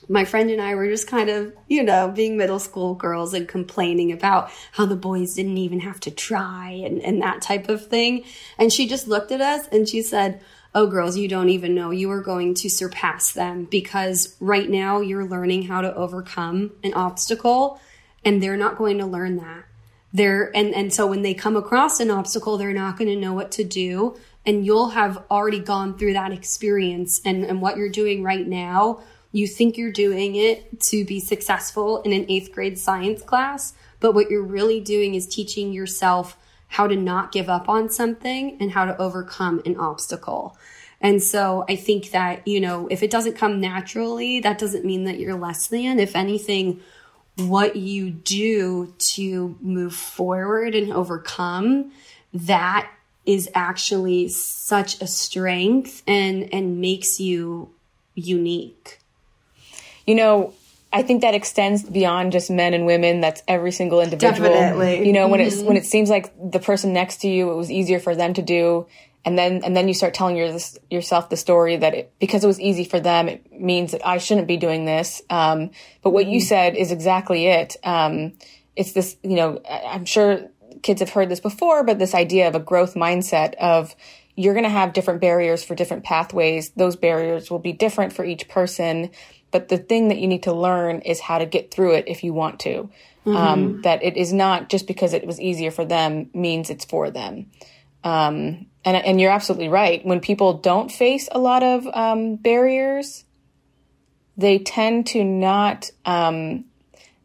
my 0.09 0.25
friend 0.25 0.51
and 0.51 0.61
I 0.61 0.75
were 0.75 0.89
just 0.89 1.09
kind 1.09 1.29
of, 1.29 1.53
you 1.69 1.83
know, 1.83 2.09
being 2.09 2.37
middle 2.37 2.59
school 2.59 2.95
girls 2.95 3.35
and 3.35 3.49
complaining 3.49 4.13
about 4.13 4.51
how 4.73 4.87
the 4.87 4.97
boys 4.97 5.35
didn't 5.35 5.59
even 5.59 5.81
have 5.81 6.01
to 6.01 6.11
try 6.11 6.71
and, 6.71 7.01
and 7.03 7.21
that 7.23 7.43
type 7.43 7.69
of 7.69 7.87
thing. 7.87 8.25
And 8.59 8.73
she 8.73 8.87
just 8.87 9.09
looked 9.09 9.33
at 9.33 9.41
us 9.41 9.67
and 9.69 9.89
she 9.89 10.03
said, 10.03 10.41
Oh, 10.75 10.87
girls, 10.87 11.17
you 11.17 11.27
don't 11.27 11.49
even 11.49 11.75
know 11.75 11.91
you 11.91 12.11
are 12.11 12.21
going 12.21 12.53
to 12.57 12.69
surpass 12.69 13.33
them 13.33 13.65
because 13.65 14.37
right 14.41 14.69
now 14.69 15.01
you're 15.01 15.25
learning 15.25 15.63
how 15.63 15.81
to 15.81 15.95
overcome 15.95 16.73
an 16.85 16.93
obstacle 16.93 17.81
and 18.25 18.43
they're 18.43 18.59
not 18.59 18.77
going 18.77 18.99
to 18.99 19.07
learn 19.07 19.37
that. 19.39 19.65
They're, 20.13 20.55
and, 20.55 20.75
and 20.75 20.93
so 20.93 21.07
when 21.07 21.23
they 21.23 21.33
come 21.33 21.57
across 21.57 21.99
an 21.99 22.11
obstacle, 22.11 22.59
they're 22.59 22.75
not 22.75 22.99
going 22.99 23.09
to 23.09 23.17
know 23.17 23.33
what 23.33 23.53
to 23.53 23.65
do. 23.65 24.17
And 24.45 24.67
you'll 24.67 24.91
have 24.91 25.25
already 25.31 25.61
gone 25.61 25.97
through 25.97 26.13
that 26.13 26.33
experience 26.33 27.21
and, 27.25 27.45
and 27.45 27.63
what 27.63 27.77
you're 27.77 27.89
doing 27.89 28.23
right 28.23 28.47
now 28.47 29.01
you 29.37 29.47
think 29.47 29.77
you're 29.77 29.93
doing 29.93 30.35
it 30.35 30.81
to 30.81 31.05
be 31.05 31.21
successful 31.21 32.01
in 32.03 32.13
an 32.15 32.25
eighth 32.31 32.53
grade 32.53 32.79
science 32.79 33.21
class, 33.21 33.75
but 34.01 34.15
what 34.15 34.31
you're 34.31 34.43
really 34.43 34.81
doing 34.81 35.15
is 35.15 35.27
teaching 35.27 35.75
yourself 35.75 36.39
how 36.69 36.87
to 36.87 36.97
not 36.97 37.33
give 37.33 37.51
up 37.51 37.69
on 37.69 37.91
something 37.91 38.57
and 38.61 38.71
how 38.71 38.87
to 38.87 38.97
overcome 38.97 39.61
an 39.67 39.77
obstacle. 39.77 40.57
And 41.03 41.23
so 41.23 41.67
I 41.69 41.77
think 41.77 42.13
that, 42.13 42.49
you 42.49 42.61
know, 42.61 42.89
if 42.91 43.03
it 43.03 43.11
doesn't 43.11 43.37
come 43.37 43.61
naturally, 43.61 44.41
that 44.41 44.57
doesn't 44.57 44.87
mean 44.87 45.05
that 45.05 45.21
you're 45.21 45.39
less 45.39 45.67
than. 45.67 46.01
If 46.01 46.17
anything, 46.17 46.81
what 47.37 47.77
you 47.77 48.09
do 48.09 48.95
to 48.97 49.59
move 49.61 49.95
forward 49.95 50.75
and 50.75 50.91
overcome, 50.95 51.93
that 52.33 52.91
is 53.27 53.51
actually 53.55 54.29
such 54.29 55.03
a 55.03 55.07
strength 55.07 56.03
and 56.07 56.49
and 56.55 56.81
makes 56.81 57.21
you 57.21 57.69
unique 58.15 58.99
you 60.07 60.15
know, 60.15 60.55
I 60.93 61.03
think 61.03 61.23
that 61.23 61.35
extends 61.35 61.83
beyond 61.83 62.33
just 62.33 62.51
men 62.51 62.73
and 62.73 62.87
women. 62.87 63.21
That's 63.21 63.43
every 63.47 63.73
single 63.73 64.01
individual. 64.01 64.49
Definitely. 64.49 65.07
You 65.07 65.13
know, 65.13 65.29
when 65.29 65.41
mm-hmm. 65.41 65.49
it's 65.49 65.61
when 65.61 65.77
it 65.77 65.85
seems 65.85 66.09
like 66.09 66.33
the 66.51 66.61
person 66.61 66.93
next 66.93 67.19
to 67.23 67.29
you, 67.29 67.51
it 67.51 67.55
was 67.55 67.71
easier 67.71 67.99
for 67.99 68.15
them 68.15 68.35
to 68.35 68.43
do, 68.43 68.87
and 69.25 69.37
then 69.37 69.63
and 69.65 69.77
then 69.77 69.89
you 69.89 69.95
start 69.95 70.15
telling 70.15 70.37
your, 70.37 70.57
yourself 70.91 71.29
the 71.29 71.37
story 71.37 71.77
that 71.77 71.95
it, 71.95 72.13
because 72.19 72.45
it 72.45 72.47
was 72.47 72.61
easy 72.61 72.85
for 72.85 73.01
them, 73.01 73.29
it 73.29 73.53
means 73.53 73.93
that 73.93 74.07
I 74.07 74.19
shouldn't 74.19 74.47
be 74.47 74.57
doing 74.57 74.85
this. 74.85 75.21
Um, 75.29 75.71
but 76.03 76.11
what 76.11 76.25
mm-hmm. 76.25 76.35
you 76.35 76.41
said 76.41 76.77
is 76.77 76.93
exactly 76.93 77.47
it. 77.47 77.77
Um, 77.83 78.35
it's 78.77 78.93
this, 78.93 79.17
you 79.23 79.37
know, 79.37 79.61
I'm 79.69 80.05
sure 80.05 80.49
kids 80.83 81.01
have 81.01 81.11
heard 81.11 81.29
this 81.29 81.41
before, 81.41 81.83
but 81.83 81.99
this 81.99 82.15
idea 82.15 82.47
of 82.47 82.55
a 82.55 82.61
growth 82.61 82.95
mindset 82.95 83.55
of 83.55 83.97
you're 84.37 84.53
going 84.53 84.65
to 84.65 84.71
have 84.71 84.93
different 84.93 85.21
barriers 85.21 85.65
for 85.65 85.75
different 85.75 86.05
pathways. 86.05 86.71
Those 86.71 86.95
barriers 86.95 87.51
will 87.51 87.59
be 87.59 87.73
different 87.73 88.13
for 88.13 88.25
each 88.25 88.49
person 88.49 89.11
but 89.51 89.69
the 89.69 89.79
thing 89.79 90.09
that 90.09 90.19
you 90.19 90.27
need 90.27 90.43
to 90.45 90.53
learn 90.53 91.01
is 91.01 91.21
how 91.21 91.39
to 91.39 91.47
get 91.47 91.71
through 91.71 91.95
it 91.95 92.05
if 92.09 92.25
you 92.25 92.33
want 92.35 92.61
to. 92.61 92.91
Um, 93.27 93.35
mm-hmm. 93.35 93.37
Um, 93.37 93.83
that 93.83 94.05
it 94.05 94.17
is 94.17 94.33
not 94.33 94.69
just 94.69 94.87
because 94.87 95.13
it 95.13 95.27
was 95.27 95.41
easier 95.41 95.73
for 95.73 95.85
them 95.85 96.31
means 96.33 96.71
it's 96.71 96.85
for 96.85 97.11
them. 97.11 97.51
Um, 98.05 98.67
and, 98.85 98.97
and 98.97 99.21
you're 99.21 99.33
absolutely 99.33 99.69
right. 99.69 100.05
When 100.07 100.21
people 100.21 100.55
don't 100.55 100.93
face 100.93 101.29
a 101.33 101.41
lot 101.41 101.65
of 101.65 101.89
um, 101.89 102.37
barriers, 102.37 103.25
they 104.37 104.61
tend 104.61 105.09
to 105.09 105.25
not, 105.25 105.91
um, 106.05 106.67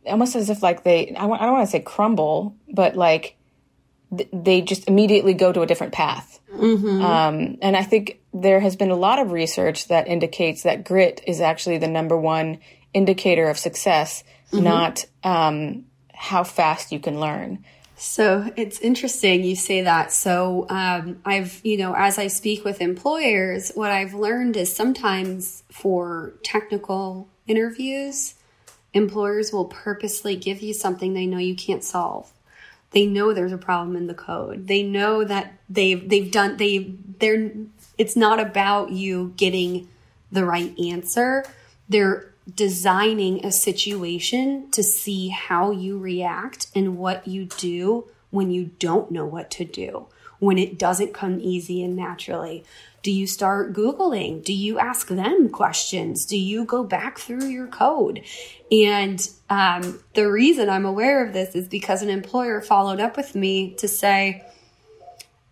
almost 0.08 0.36
as 0.36 0.50
if 0.50 0.63
like 0.63 0.84
they, 0.84 1.10
I, 1.10 1.22
w- 1.22 1.40
I 1.40 1.46
don't 1.46 1.54
want 1.54 1.68
to 1.68 1.72
say 1.72 1.82
crumble, 1.82 2.56
but 2.74 2.96
like 2.96 3.38
th- 4.16 4.30
they 4.34 4.62
just 4.62 4.88
immediately 4.88 5.36
go 5.36 5.51
to 5.51 5.62
a 5.62 5.68
different 5.68 5.94
path. 5.94 6.40
Mm-hmm. 6.51 7.01
Um, 7.04 7.58
and 7.62 7.78
I 7.78 7.84
think 7.84 8.21
there 8.34 8.60
has 8.60 8.76
been 8.76 8.92
a 8.92 8.96
lot 8.96 9.20
of 9.20 9.32
research 9.32 9.88
that 9.88 10.08
indicates 10.08 10.64
that 10.64 10.84
grit 10.84 11.22
is 11.28 11.42
actually 11.42 11.78
the 11.78 11.88
number 11.88 12.18
one 12.18 12.60
indicator 12.94 13.50
of 13.50 13.58
success, 13.58 14.24
mm-hmm. 14.52 14.64
not 14.64 15.06
um, 15.24 15.86
how 16.14 16.44
fast 16.44 16.92
you 16.92 17.00
can 17.00 17.20
learn. 17.20 17.64
So 17.98 18.52
it's 18.56 18.80
interesting 18.80 19.44
you 19.44 19.56
say 19.56 19.82
that. 19.82 20.12
So 20.12 20.66
um, 20.70 21.20
I've, 21.24 21.62
you 21.64 21.78
know, 21.78 21.94
as 21.94 22.18
I 22.18 22.28
speak 22.28 22.66
with 22.66 22.82
employers, 22.82 23.72
what 23.76 23.92
I've 23.92 24.14
learned 24.14 24.58
is 24.58 24.76
sometimes 24.76 25.64
for 25.70 26.34
technical 26.42 27.30
interviews, 27.46 28.34
employers 28.94 29.54
will 29.54 29.66
purposely 29.66 30.36
give 30.36 30.62
you 30.62 30.74
something 30.74 31.14
they 31.14 31.28
know 31.28 31.38
you 31.38 31.56
can't 31.56 31.84
solve 31.84 32.32
they 32.92 33.06
know 33.06 33.34
there's 33.34 33.54
a 33.54 33.58
problem 33.58 33.96
in 33.96 34.08
the 34.08 34.14
code. 34.14 34.68
They 34.68 34.84
know 34.84 35.24
that 35.24 35.54
they've 35.70 36.08
they've 36.08 36.30
done 36.30 36.58
they 36.58 36.94
they're 37.22 37.51
it's 37.98 38.16
not 38.16 38.40
about 38.40 38.92
you 38.92 39.34
getting 39.38 39.88
the 40.32 40.46
right 40.46 40.78
answer. 40.80 41.46
They're 41.88 42.34
designing 42.56 43.46
a 43.46 43.51
situation 43.51 44.70
to 44.72 44.84
see 44.84 45.30
how 45.30 45.72
you 45.72 45.98
react 45.98 46.68
and 46.75 46.98
what 46.98 47.28
you 47.28 47.46
do 47.46 48.08
when 48.32 48.50
you 48.50 48.72
don't 48.80 49.12
know 49.12 49.25
what 49.25 49.51
to 49.51 49.66
do, 49.66 50.08
when 50.40 50.58
it 50.58 50.80
doesn't 50.80 51.13
come 51.13 51.40
easy 51.40 51.84
and 51.84 51.96
naturally. 51.96 52.63
Do 53.04 53.12
you 53.12 53.28
start 53.28 53.74
Googling? 53.74 54.44
Do 54.44 54.54
you 54.54 54.80
ask 54.80 55.08
them 55.08 55.50
questions? 55.50 56.25
Do 56.25 56.38
you 56.38 56.66
go 56.66 56.84
back 56.84 57.18
through 57.18 57.48
your 57.48 57.68
code? 57.68 58.22
And 58.72 59.28
um, 59.50 60.00
the 60.13 60.32
reason 60.32 60.70
I'm 60.70 60.86
aware 60.86 61.25
of 61.25 61.34
this 61.34 61.56
is 61.56 61.68
because 61.68 62.01
an 62.01 62.10
employer 62.10 62.62
followed 62.62 63.00
up 63.00 63.18
with 63.18 63.36
me 63.36 63.72
to 63.75 63.88
say, 63.88 64.46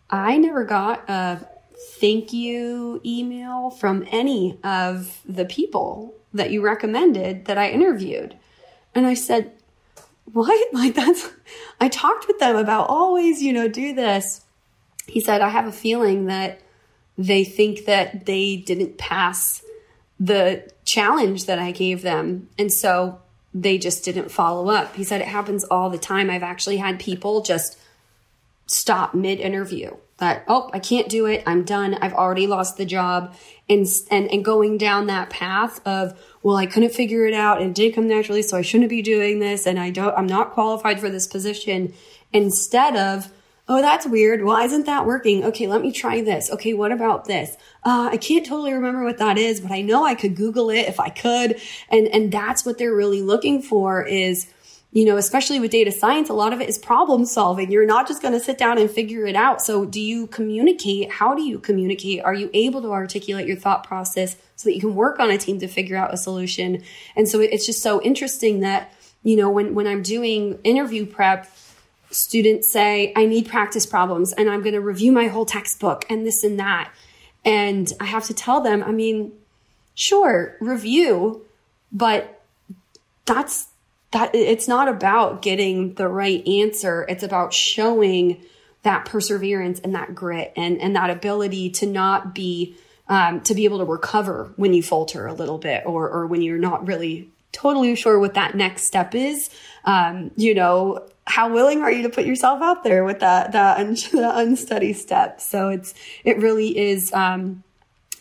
I 0.09 0.37
never 0.37 0.63
got 0.63 1.09
a 1.09 1.47
thank 1.79 2.33
you 2.33 3.01
email 3.05 3.69
from 3.69 4.05
any 4.11 4.59
of 4.63 5.21
the 5.25 5.45
people 5.45 6.13
that 6.33 6.51
you 6.51 6.61
recommended 6.61 7.45
that 7.45 7.57
I 7.57 7.69
interviewed. 7.69 8.35
And 8.93 9.07
I 9.07 9.13
said, 9.13 9.51
What? 10.31 10.67
Like, 10.73 10.95
that's, 10.95 11.29
I 11.79 11.89
talked 11.89 12.27
with 12.27 12.39
them 12.39 12.55
about 12.55 12.89
always, 12.89 13.41
you 13.41 13.53
know, 13.53 13.67
do 13.67 13.93
this. 13.93 14.41
He 15.07 15.19
said, 15.21 15.41
I 15.41 15.49
have 15.49 15.67
a 15.67 15.71
feeling 15.71 16.25
that 16.25 16.61
they 17.17 17.43
think 17.43 17.85
that 17.85 18.25
they 18.25 18.55
didn't 18.55 18.97
pass 18.97 19.63
the 20.19 20.69
challenge 20.85 21.45
that 21.45 21.59
I 21.59 21.71
gave 21.71 22.01
them. 22.01 22.49
And 22.57 22.71
so 22.71 23.19
they 23.53 23.77
just 23.77 24.05
didn't 24.05 24.29
follow 24.31 24.69
up. 24.69 24.95
He 24.95 25.03
said 25.03 25.21
it 25.21 25.27
happens 25.27 25.63
all 25.65 25.89
the 25.89 25.97
time. 25.97 26.29
I've 26.29 26.43
actually 26.43 26.77
had 26.77 26.99
people 26.99 27.41
just 27.41 27.77
stop 28.67 29.15
mid 29.15 29.39
interview 29.39 29.95
that, 30.19 30.43
oh, 30.47 30.69
I 30.73 30.79
can't 30.79 31.09
do 31.09 31.25
it. 31.25 31.43
I'm 31.45 31.63
done. 31.63 31.95
I've 31.95 32.13
already 32.13 32.47
lost 32.47 32.77
the 32.77 32.85
job. 32.85 33.33
And, 33.67 33.85
and, 34.09 34.31
and 34.31 34.43
going 34.43 34.77
down 34.77 35.07
that 35.07 35.29
path 35.29 35.85
of, 35.85 36.19
well, 36.41 36.55
I 36.55 36.65
couldn't 36.65 36.93
figure 36.93 37.25
it 37.25 37.33
out 37.33 37.61
and 37.61 37.71
it 37.71 37.75
didn't 37.75 37.95
come 37.95 38.07
naturally. 38.07 38.41
So 38.41 38.57
I 38.57 38.61
shouldn't 38.61 38.89
be 38.89 39.01
doing 39.01 39.39
this. 39.39 39.67
And 39.67 39.79
I 39.79 39.89
don't, 39.91 40.17
I'm 40.17 40.27
not 40.27 40.51
qualified 40.51 40.99
for 40.99 41.09
this 41.09 41.27
position. 41.27 41.93
instead 42.33 42.95
of, 42.95 43.31
oh, 43.67 43.81
that's 43.81 44.05
weird. 44.05 44.43
Why 44.43 44.63
isn't 44.63 44.85
that 44.87 45.05
working? 45.05 45.43
Okay, 45.45 45.67
let 45.67 45.81
me 45.81 45.91
try 45.91 46.21
this. 46.21 46.49
Okay, 46.51 46.73
what 46.73 46.91
about 46.91 47.25
this? 47.25 47.55
Uh, 47.83 48.09
I 48.11 48.17
can't 48.17 48.45
totally 48.45 48.73
remember 48.73 49.03
what 49.03 49.19
that 49.19 49.37
is, 49.37 49.61
but 49.61 49.71
I 49.71 49.81
know 49.81 50.05
I 50.05 50.15
could 50.15 50.35
Google 50.35 50.69
it 50.69 50.87
if 50.87 50.99
I 50.99 51.09
could. 51.09 51.59
And, 51.89 52.07
and 52.07 52.31
that's 52.31 52.65
what 52.65 52.77
they're 52.77 52.95
really 52.95 53.21
looking 53.21 53.61
for 53.61 54.03
is, 54.03 54.51
you 54.91 55.05
know, 55.05 55.17
especially 55.17 55.59
with 55.59 55.69
data 55.69 55.91
science, 55.91 56.29
a 56.29 56.33
lot 56.33 56.51
of 56.51 56.61
it 56.61 56.67
is 56.67 56.77
problem 56.77 57.25
solving. 57.25 57.71
You're 57.71 57.85
not 57.85 58.07
just 58.07 58.23
going 58.23 58.33
to 58.33 58.39
sit 58.39 58.57
down 58.57 58.79
and 58.79 58.89
figure 58.89 59.27
it 59.27 59.35
out. 59.35 59.61
So 59.61 59.85
do 59.85 60.01
you 60.01 60.25
communicate? 60.27 61.11
How 61.11 61.35
do 61.35 61.43
you 61.43 61.59
communicate? 61.59 62.23
Are 62.23 62.33
you 62.33 62.49
able 62.53 62.81
to 62.81 62.91
articulate 62.91 63.45
your 63.45 63.57
thought 63.57 63.83
process 63.83 64.35
so 64.55 64.67
that 64.67 64.73
you 64.73 64.81
can 64.81 64.95
work 64.95 65.19
on 65.19 65.29
a 65.29 65.37
team 65.37 65.59
to 65.59 65.67
figure 65.67 65.95
out 65.95 66.11
a 66.11 66.17
solution? 66.17 66.83
And 67.15 67.29
so 67.29 67.39
it's 67.39 67.67
just 67.67 67.83
so 67.83 68.01
interesting 68.01 68.61
that, 68.61 68.91
you 69.21 69.35
know, 69.35 69.51
when, 69.51 69.75
when 69.75 69.85
I'm 69.85 70.01
doing 70.01 70.59
interview 70.63 71.05
prep, 71.05 71.47
students 72.09 72.71
say, 72.71 73.13
I 73.15 73.27
need 73.27 73.47
practice 73.47 73.85
problems 73.85 74.33
and 74.33 74.49
I'm 74.49 74.61
going 74.63 74.73
to 74.73 74.81
review 74.81 75.11
my 75.11 75.27
whole 75.27 75.45
textbook 75.45 76.03
and 76.09 76.25
this 76.25 76.43
and 76.43 76.59
that. 76.59 76.91
And 77.45 77.93
I 77.99 78.05
have 78.05 78.25
to 78.25 78.33
tell 78.33 78.61
them, 78.61 78.81
I 78.83 78.91
mean, 78.91 79.33
sure, 79.93 80.57
review, 80.59 81.45
but 81.91 82.41
that's 83.25 83.68
that 84.11 84.33
it's 84.33 84.67
not 84.67 84.87
about 84.87 85.41
getting 85.41 85.93
the 85.93 86.07
right 86.07 86.45
answer. 86.47 87.05
It's 87.07 87.23
about 87.23 87.53
showing 87.53 88.43
that 88.83 89.05
perseverance 89.05 89.79
and 89.81 89.93
that 89.95 90.15
grit 90.15 90.53
and, 90.55 90.79
and 90.79 90.95
that 90.95 91.09
ability 91.09 91.69
to 91.69 91.85
not 91.85 92.33
be, 92.33 92.75
um, 93.07 93.41
to 93.41 93.53
be 93.53 93.65
able 93.65 93.79
to 93.79 93.85
recover 93.85 94.51
when 94.55 94.73
you 94.73 94.81
falter 94.81 95.27
a 95.27 95.33
little 95.33 95.57
bit 95.57 95.83
or, 95.85 96.09
or 96.09 96.27
when 96.27 96.41
you're 96.41 96.57
not 96.57 96.87
really 96.87 97.29
totally 97.51 97.95
sure 97.95 98.19
what 98.19 98.35
that 98.35 98.55
next 98.55 98.83
step 98.83 99.13
is. 99.13 99.49
Um, 99.85 100.31
you 100.35 100.55
know, 100.55 101.07
how 101.27 101.53
willing 101.53 101.81
are 101.81 101.91
you 101.91 102.03
to 102.03 102.09
put 102.09 102.25
yourself 102.25 102.61
out 102.61 102.83
there 102.83 103.03
with 103.03 103.19
that, 103.19 103.51
that, 103.51 103.79
un- 103.79 103.93
that 104.13 104.39
unsteady 104.39 104.93
step? 104.93 105.41
So 105.41 105.69
it's, 105.69 105.93
it 106.23 106.37
really 106.37 106.75
is, 106.77 107.13
um, 107.13 107.63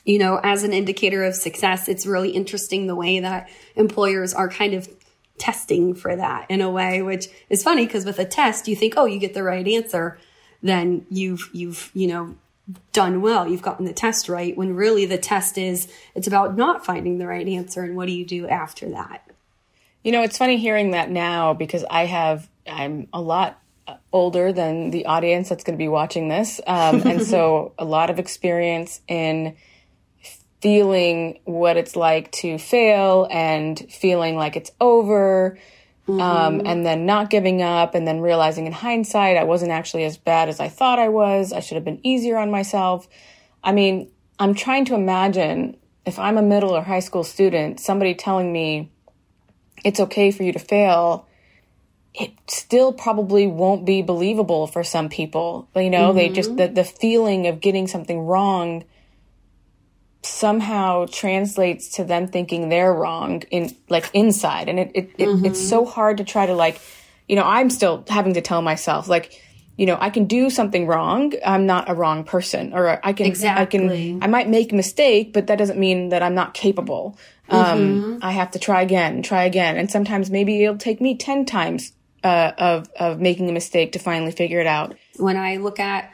you 0.05 0.19
know, 0.19 0.41
as 0.43 0.65
an 0.65 0.73
indicator 0.73 1.23
of 1.25 1.35
success, 1.35 1.89
it's 1.89 2.07
really 2.07 2.31
interesting 2.31 2.87
the 2.87 2.97
way 2.97 3.21
that 3.21 3.49
employers 3.77 4.35
are 4.35 4.49
kind 4.49 4.75
of 4.75 4.89
testing 5.39 5.95
for 5.95 6.15
that 6.17 6.51
in 6.51 6.61
a 6.61 6.71
way, 6.71 7.03
which 7.03 7.29
is 7.49 7.63
funny 7.63 7.87
because 7.87 8.05
with 8.05 8.19
a 8.19 8.25
test, 8.25 8.69
you 8.69 8.77
think, 8.77 8.95
oh, 8.97 9.05
you 9.05 9.19
get 9.19 9.35
the 9.35 9.43
right 9.43 9.67
answer, 9.67 10.19
then 10.63 11.07
you've, 11.11 11.49
you've, 11.53 11.91
you 11.95 12.07
know, 12.07 12.37
done 12.93 13.23
well. 13.23 13.49
You've 13.49 13.63
gotten 13.63 13.87
the 13.87 13.93
test 13.93 14.29
right 14.29 14.57
when 14.57 14.75
really 14.75 15.07
the 15.07 15.19
test 15.19 15.57
is, 15.57 15.89
it's 16.15 16.27
about 16.27 16.57
not 16.57 16.85
finding 16.85 17.19
the 17.19 17.27
right 17.27 17.47
answer. 17.47 17.83
And 17.83 17.97
what 17.97 18.07
do 18.07 18.13
you 18.13 18.27
do 18.27 18.47
after 18.49 18.91
that? 18.91 19.25
You 20.05 20.13
know, 20.13 20.23
it's 20.23 20.39
funny 20.39 20.59
hearing 20.59 20.93
that 20.93 21.11
now 21.11 21.55
because 21.55 21.85
I 21.91 22.07
have, 22.07 22.49
I'm 22.67 23.09
a 23.13 23.21
lot 23.21 23.61
older 24.13 24.53
than 24.53 24.91
the 24.91 25.07
audience 25.07 25.49
that's 25.49 25.65
going 25.65 25.77
to 25.77 25.83
be 25.83 25.89
watching 25.89 26.29
this. 26.29 26.61
Um, 26.67 27.03
and 27.03 27.23
so 27.23 27.73
a 27.79 27.85
lot 27.85 28.11
of 28.11 28.19
experience 28.19 29.01
in 29.09 29.57
feeling 30.61 31.39
what 31.45 31.77
it's 31.77 31.95
like 31.97 32.31
to 32.33 32.59
fail 32.59 33.29
and 33.31 33.79
feeling 33.91 34.37
like 34.37 34.57
it's 34.57 34.71
over. 34.81 35.59
Mm-hmm. 36.07 36.21
Um, 36.23 36.63
and 36.65 36.87
then 36.87 37.05
not 37.05 37.29
giving 37.29 37.61
up 37.61 37.95
and 37.95 38.09
then 38.09 38.23
realizing 38.23 38.67
in 38.67 38.73
hindsight 38.73 39.37
I 39.37 39.45
wasn't 39.45 39.73
actually 39.73 40.05
as 40.05 40.17
bad 40.17 40.49
as 40.49 40.59
I 40.59 40.71
thought 40.71 40.99
I 40.99 41.11
was. 41.11 41.53
I 41.53 41.61
should 41.61 41.75
have 41.75 41.85
been 41.85 42.01
easier 42.03 42.39
on 42.39 42.51
myself. 42.51 43.07
I 43.63 43.73
mean, 43.73 44.11
I'm 44.39 44.55
trying 44.55 44.87
to 44.87 44.95
imagine 44.95 45.77
if 46.07 46.19
I'm 46.19 46.39
a 46.39 46.43
middle 46.43 46.71
or 46.71 46.81
high 46.83 47.01
school 47.01 47.25
student, 47.25 47.79
somebody 47.79 48.15
telling 48.15 48.51
me 48.51 48.91
it's 49.85 50.01
okay 50.01 50.31
for 50.31 50.45
you 50.45 50.53
to 50.55 50.59
fail, 50.59 51.27
it 52.15 52.33
still 52.47 52.95
probably 52.95 53.47
won't 53.47 53.85
be 53.85 54.01
believable 54.01 54.67
for 54.67 54.83
some 54.83 55.11
people. 55.11 55.69
You 55.77 55.91
know, 55.91 56.09
mm-hmm. 56.09 56.17
they 56.17 56.29
just, 56.31 56.57
the, 56.57 56.69
the 56.69 56.85
feeling 56.85 57.47
of 57.47 57.61
getting 57.61 57.87
something 57.87 58.21
wrong 58.21 58.85
somehow 60.29 61.07
translates 61.07 61.89
to 61.89 62.05
them 62.05 62.29
thinking 62.29 62.69
they're 62.69 62.93
wrong 62.93 63.43
in 63.51 63.75
like 63.89 64.11
inside 64.13 64.69
and 64.69 64.79
it, 64.79 64.91
it, 64.95 65.17
mm-hmm. 65.17 65.45
it's 65.45 65.61
so 65.61 65.85
hard 65.85 66.19
to 66.19 66.25
try 66.25 66.47
to 66.47 66.55
like 66.55 66.81
you 67.29 67.35
know 67.37 67.45
i'm 67.45 67.71
still 67.71 68.05
having 68.09 68.35
to 68.35 68.41
tell 68.41 68.63
myself 68.63 69.09
like 69.09 69.43
you 69.77 69.87
know 69.87 69.97
i 70.01 70.11
can 70.11 70.27
do 70.27 70.51
something 70.51 70.87
wrong 70.87 71.33
i'm 71.45 71.67
not 71.67 71.89
a 71.89 71.95
wrong 71.95 72.25
person 72.25 72.73
or 72.75 73.01
i 73.05 73.13
can 73.13 73.27
exactly. 73.27 73.63
i 73.63 73.67
can 73.67 74.23
i 74.23 74.27
might 74.27 74.49
make 74.49 74.73
a 74.73 74.75
mistake 74.75 75.33
but 75.33 75.47
that 75.47 75.57
doesn't 75.57 75.79
mean 75.79 76.11
that 76.11 76.23
i'm 76.23 76.35
not 76.35 76.53
capable 76.53 77.19
um, 77.49 77.79
mm-hmm. 77.79 78.19
i 78.23 78.31
have 78.31 78.51
to 78.51 78.59
try 78.59 78.83
again 78.83 79.23
try 79.23 79.45
again 79.45 79.77
and 79.77 79.91
sometimes 79.91 80.31
maybe 80.31 80.63
it'll 80.63 80.77
take 80.77 81.01
me 81.01 81.17
10 81.17 81.47
times 81.47 81.93
uh, 82.25 82.53
of 82.59 82.91
of 82.99 83.21
making 83.21 83.49
a 83.49 83.53
mistake 83.53 83.93
to 83.93 83.99
finally 83.99 84.33
figure 84.33 84.61
it 84.61 84.67
out 84.67 84.95
when 85.17 85.37
i 85.37 85.57
look 85.57 85.79
at 85.79 86.13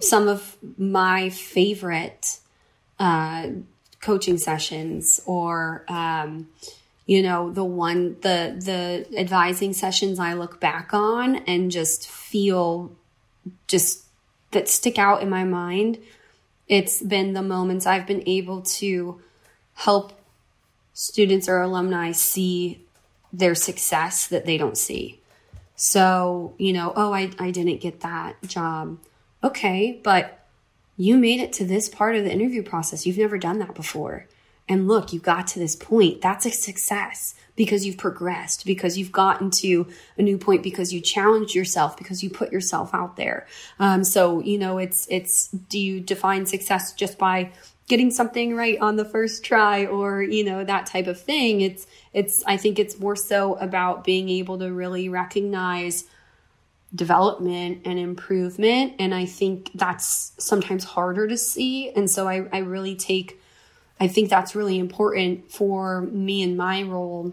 some 0.00 0.28
of 0.28 0.56
my 0.78 1.28
favorite 1.28 2.38
uh, 3.02 3.48
coaching 4.00 4.38
sessions 4.38 5.20
or 5.26 5.84
um, 5.88 6.48
you 7.04 7.20
know 7.20 7.50
the 7.50 7.64
one 7.64 8.16
the 8.20 8.54
the 8.64 9.18
advising 9.18 9.72
sessions 9.72 10.20
I 10.20 10.34
look 10.34 10.60
back 10.60 10.94
on 10.94 11.36
and 11.48 11.72
just 11.72 12.08
feel 12.08 12.92
just 13.66 14.04
that 14.52 14.68
stick 14.68 14.98
out 15.00 15.20
in 15.20 15.28
my 15.28 15.42
mind. 15.42 15.98
It's 16.68 17.02
been 17.02 17.32
the 17.32 17.42
moments 17.42 17.86
I've 17.86 18.06
been 18.06 18.22
able 18.24 18.62
to 18.62 19.20
help 19.74 20.12
students 20.94 21.48
or 21.48 21.60
alumni 21.60 22.12
see 22.12 22.84
their 23.32 23.56
success 23.56 24.28
that 24.28 24.46
they 24.46 24.56
don't 24.56 24.78
see. 24.78 25.18
So, 25.74 26.54
you 26.56 26.72
know, 26.72 26.92
oh, 26.94 27.12
I, 27.12 27.30
I 27.40 27.50
didn't 27.50 27.80
get 27.80 28.00
that 28.00 28.36
job. 28.46 28.98
Okay, 29.42 29.98
but 30.04 30.41
you 31.02 31.18
made 31.18 31.40
it 31.40 31.52
to 31.52 31.64
this 31.64 31.88
part 31.88 32.14
of 32.14 32.22
the 32.22 32.32
interview 32.32 32.62
process. 32.62 33.04
You've 33.04 33.18
never 33.18 33.36
done 33.36 33.58
that 33.58 33.74
before. 33.74 34.28
And 34.68 34.86
look, 34.86 35.12
you 35.12 35.18
got 35.18 35.48
to 35.48 35.58
this 35.58 35.74
point. 35.74 36.20
That's 36.20 36.46
a 36.46 36.50
success 36.52 37.34
because 37.56 37.84
you've 37.84 37.98
progressed, 37.98 38.64
because 38.64 38.96
you've 38.96 39.10
gotten 39.10 39.50
to 39.50 39.88
a 40.16 40.22
new 40.22 40.38
point, 40.38 40.62
because 40.62 40.92
you 40.92 41.00
challenged 41.00 41.56
yourself, 41.56 41.96
because 41.96 42.22
you 42.22 42.30
put 42.30 42.52
yourself 42.52 42.94
out 42.94 43.16
there. 43.16 43.48
Um, 43.80 44.04
so, 44.04 44.40
you 44.42 44.58
know, 44.58 44.78
it's, 44.78 45.08
it's, 45.10 45.48
do 45.48 45.76
you 45.76 45.98
define 45.98 46.46
success 46.46 46.92
just 46.92 47.18
by 47.18 47.50
getting 47.88 48.12
something 48.12 48.54
right 48.54 48.78
on 48.80 48.94
the 48.94 49.04
first 49.04 49.44
try 49.44 49.84
or, 49.86 50.22
you 50.22 50.44
know, 50.44 50.62
that 50.62 50.86
type 50.86 51.08
of 51.08 51.20
thing? 51.20 51.62
It's, 51.62 51.84
it's, 52.12 52.44
I 52.46 52.56
think 52.56 52.78
it's 52.78 53.00
more 53.00 53.16
so 53.16 53.54
about 53.56 54.04
being 54.04 54.28
able 54.28 54.56
to 54.60 54.72
really 54.72 55.08
recognize 55.08 56.04
development 56.94 57.82
and 57.84 57.98
improvement. 57.98 58.94
And 58.98 59.14
I 59.14 59.24
think 59.24 59.70
that's 59.74 60.32
sometimes 60.38 60.84
harder 60.84 61.26
to 61.26 61.38
see. 61.38 61.90
And 61.90 62.10
so 62.10 62.28
I, 62.28 62.46
I 62.52 62.58
really 62.58 62.94
take, 62.94 63.40
I 63.98 64.08
think 64.08 64.28
that's 64.28 64.54
really 64.54 64.78
important 64.78 65.50
for 65.50 66.02
me 66.02 66.42
in 66.42 66.56
my 66.56 66.82
role 66.82 67.32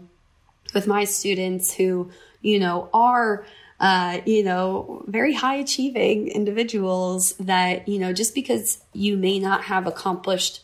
with 0.72 0.86
my 0.86 1.04
students 1.04 1.74
who, 1.74 2.10
you 2.40 2.58
know, 2.58 2.88
are, 2.94 3.44
uh, 3.80 4.20
you 4.24 4.44
know, 4.44 5.04
very 5.06 5.34
high 5.34 5.56
achieving 5.56 6.28
individuals 6.28 7.34
that, 7.38 7.88
you 7.88 7.98
know, 7.98 8.12
just 8.12 8.34
because 8.34 8.82
you 8.92 9.16
may 9.16 9.38
not 9.38 9.64
have 9.64 9.86
accomplished 9.86 10.62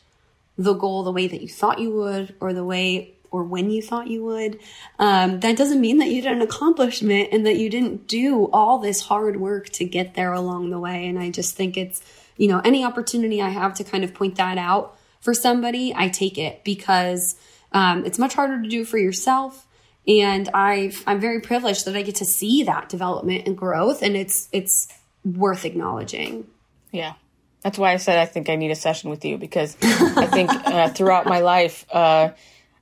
the 0.56 0.74
goal 0.74 1.02
the 1.02 1.12
way 1.12 1.26
that 1.26 1.42
you 1.42 1.48
thought 1.48 1.80
you 1.80 1.90
would 1.90 2.34
or 2.40 2.52
the 2.52 2.64
way 2.64 3.15
or 3.36 3.44
when 3.44 3.70
you 3.70 3.82
thought 3.82 4.08
you 4.08 4.24
would. 4.24 4.58
Um, 4.98 5.40
that 5.40 5.56
doesn't 5.56 5.80
mean 5.80 5.98
that 5.98 6.08
you 6.08 6.22
did 6.22 6.32
an 6.32 6.40
accomplishment 6.40 7.28
and 7.32 7.44
that 7.44 7.56
you 7.56 7.68
didn't 7.68 8.06
do 8.08 8.48
all 8.52 8.78
this 8.78 9.02
hard 9.02 9.38
work 9.38 9.68
to 9.70 9.84
get 9.84 10.14
there 10.14 10.32
along 10.32 10.70
the 10.70 10.78
way. 10.78 11.06
And 11.06 11.18
I 11.18 11.30
just 11.30 11.54
think 11.54 11.76
it's, 11.76 12.00
you 12.38 12.48
know, 12.48 12.60
any 12.64 12.82
opportunity 12.82 13.42
I 13.42 13.50
have 13.50 13.74
to 13.74 13.84
kind 13.84 14.04
of 14.04 14.14
point 14.14 14.36
that 14.36 14.56
out 14.56 14.96
for 15.20 15.34
somebody, 15.34 15.92
I 15.94 16.08
take 16.08 16.38
it 16.38 16.64
because 16.64 17.36
um, 17.72 18.06
it's 18.06 18.18
much 18.18 18.34
harder 18.34 18.62
to 18.62 18.68
do 18.68 18.84
for 18.84 18.96
yourself. 18.96 19.66
And 20.08 20.48
I've, 20.54 21.02
I'm 21.06 21.20
very 21.20 21.40
privileged 21.40 21.84
that 21.84 21.96
I 21.96 22.02
get 22.02 22.14
to 22.16 22.24
see 22.24 22.62
that 22.62 22.88
development 22.88 23.46
and 23.46 23.56
growth, 23.56 24.02
and 24.02 24.16
it's 24.16 24.48
it's 24.52 24.86
worth 25.24 25.64
acknowledging. 25.64 26.46
Yeah, 26.92 27.14
that's 27.62 27.76
why 27.76 27.92
I 27.92 27.96
said 27.96 28.20
I 28.20 28.26
think 28.26 28.48
I 28.48 28.54
need 28.54 28.70
a 28.70 28.76
session 28.76 29.10
with 29.10 29.24
you 29.24 29.36
because 29.36 29.76
I 29.82 30.26
think 30.26 30.50
uh, 30.50 30.90
throughout 30.90 31.26
my 31.26 31.40
life, 31.40 31.84
uh, 31.90 32.28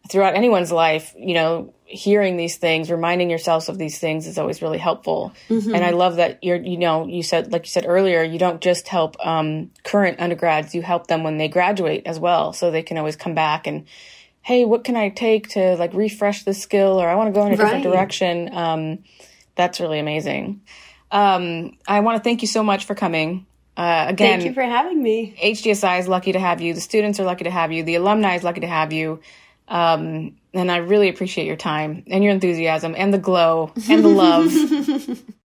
throughout 0.08 0.34
anyone's 0.34 0.70
life, 0.70 1.14
you 1.16 1.34
know, 1.34 1.74
hearing 1.86 2.36
these 2.36 2.56
things, 2.56 2.90
reminding 2.90 3.30
yourselves 3.30 3.68
of 3.68 3.78
these 3.78 3.98
things 3.98 4.26
is 4.26 4.38
always 4.38 4.60
really 4.60 4.78
helpful. 4.78 5.32
Mm-hmm. 5.48 5.74
And 5.74 5.84
I 5.84 5.90
love 5.90 6.16
that 6.16 6.42
you're, 6.42 6.56
you 6.56 6.76
know, 6.76 7.06
you 7.06 7.22
said, 7.22 7.52
like 7.52 7.66
you 7.66 7.70
said 7.70 7.84
earlier, 7.86 8.22
you 8.22 8.38
don't 8.38 8.60
just 8.60 8.88
help 8.88 9.16
um, 9.24 9.70
current 9.82 10.20
undergrads, 10.20 10.74
you 10.74 10.82
help 10.82 11.06
them 11.06 11.22
when 11.22 11.38
they 11.38 11.48
graduate 11.48 12.02
as 12.06 12.18
well. 12.18 12.52
So 12.52 12.70
they 12.70 12.82
can 12.82 12.98
always 12.98 13.16
come 13.16 13.34
back 13.34 13.66
and, 13.66 13.86
hey, 14.42 14.64
what 14.64 14.84
can 14.84 14.96
I 14.96 15.08
take 15.08 15.50
to 15.50 15.76
like 15.76 15.94
refresh 15.94 16.42
this 16.42 16.60
skill 16.60 17.00
or 17.00 17.08
I 17.08 17.14
want 17.14 17.34
to 17.34 17.38
go 17.38 17.46
in 17.46 17.54
a 17.54 17.56
different 17.56 17.84
direction. 17.84 18.54
Um, 18.54 19.04
that's 19.54 19.80
really 19.80 20.00
amazing. 20.00 20.62
Um, 21.10 21.78
I 21.86 22.00
want 22.00 22.18
to 22.18 22.22
thank 22.22 22.42
you 22.42 22.48
so 22.48 22.62
much 22.62 22.86
for 22.86 22.94
coming. 22.94 23.46
Uh, 23.76 24.06
again, 24.08 24.40
thank 24.40 24.44
you 24.44 24.54
for 24.54 24.62
having 24.62 25.02
me. 25.02 25.34
HDSI 25.42 26.00
is 26.00 26.08
lucky 26.08 26.32
to 26.32 26.40
have 26.40 26.60
you. 26.60 26.74
The 26.74 26.80
students 26.80 27.18
are 27.20 27.24
lucky 27.24 27.44
to 27.44 27.50
have 27.50 27.72
you. 27.72 27.82
The 27.82 27.96
alumni 27.96 28.34
is 28.34 28.44
lucky 28.44 28.60
to 28.60 28.66
have 28.66 28.92
you. 28.92 29.20
Um, 29.68 30.36
and 30.52 30.70
I 30.70 30.76
really 30.78 31.08
appreciate 31.08 31.46
your 31.46 31.56
time 31.56 32.04
and 32.06 32.22
your 32.22 32.32
enthusiasm 32.32 32.94
and 32.96 33.12
the 33.12 33.18
glow 33.18 33.72
and 33.88 34.04
the 34.04 34.08
love. 34.08 34.52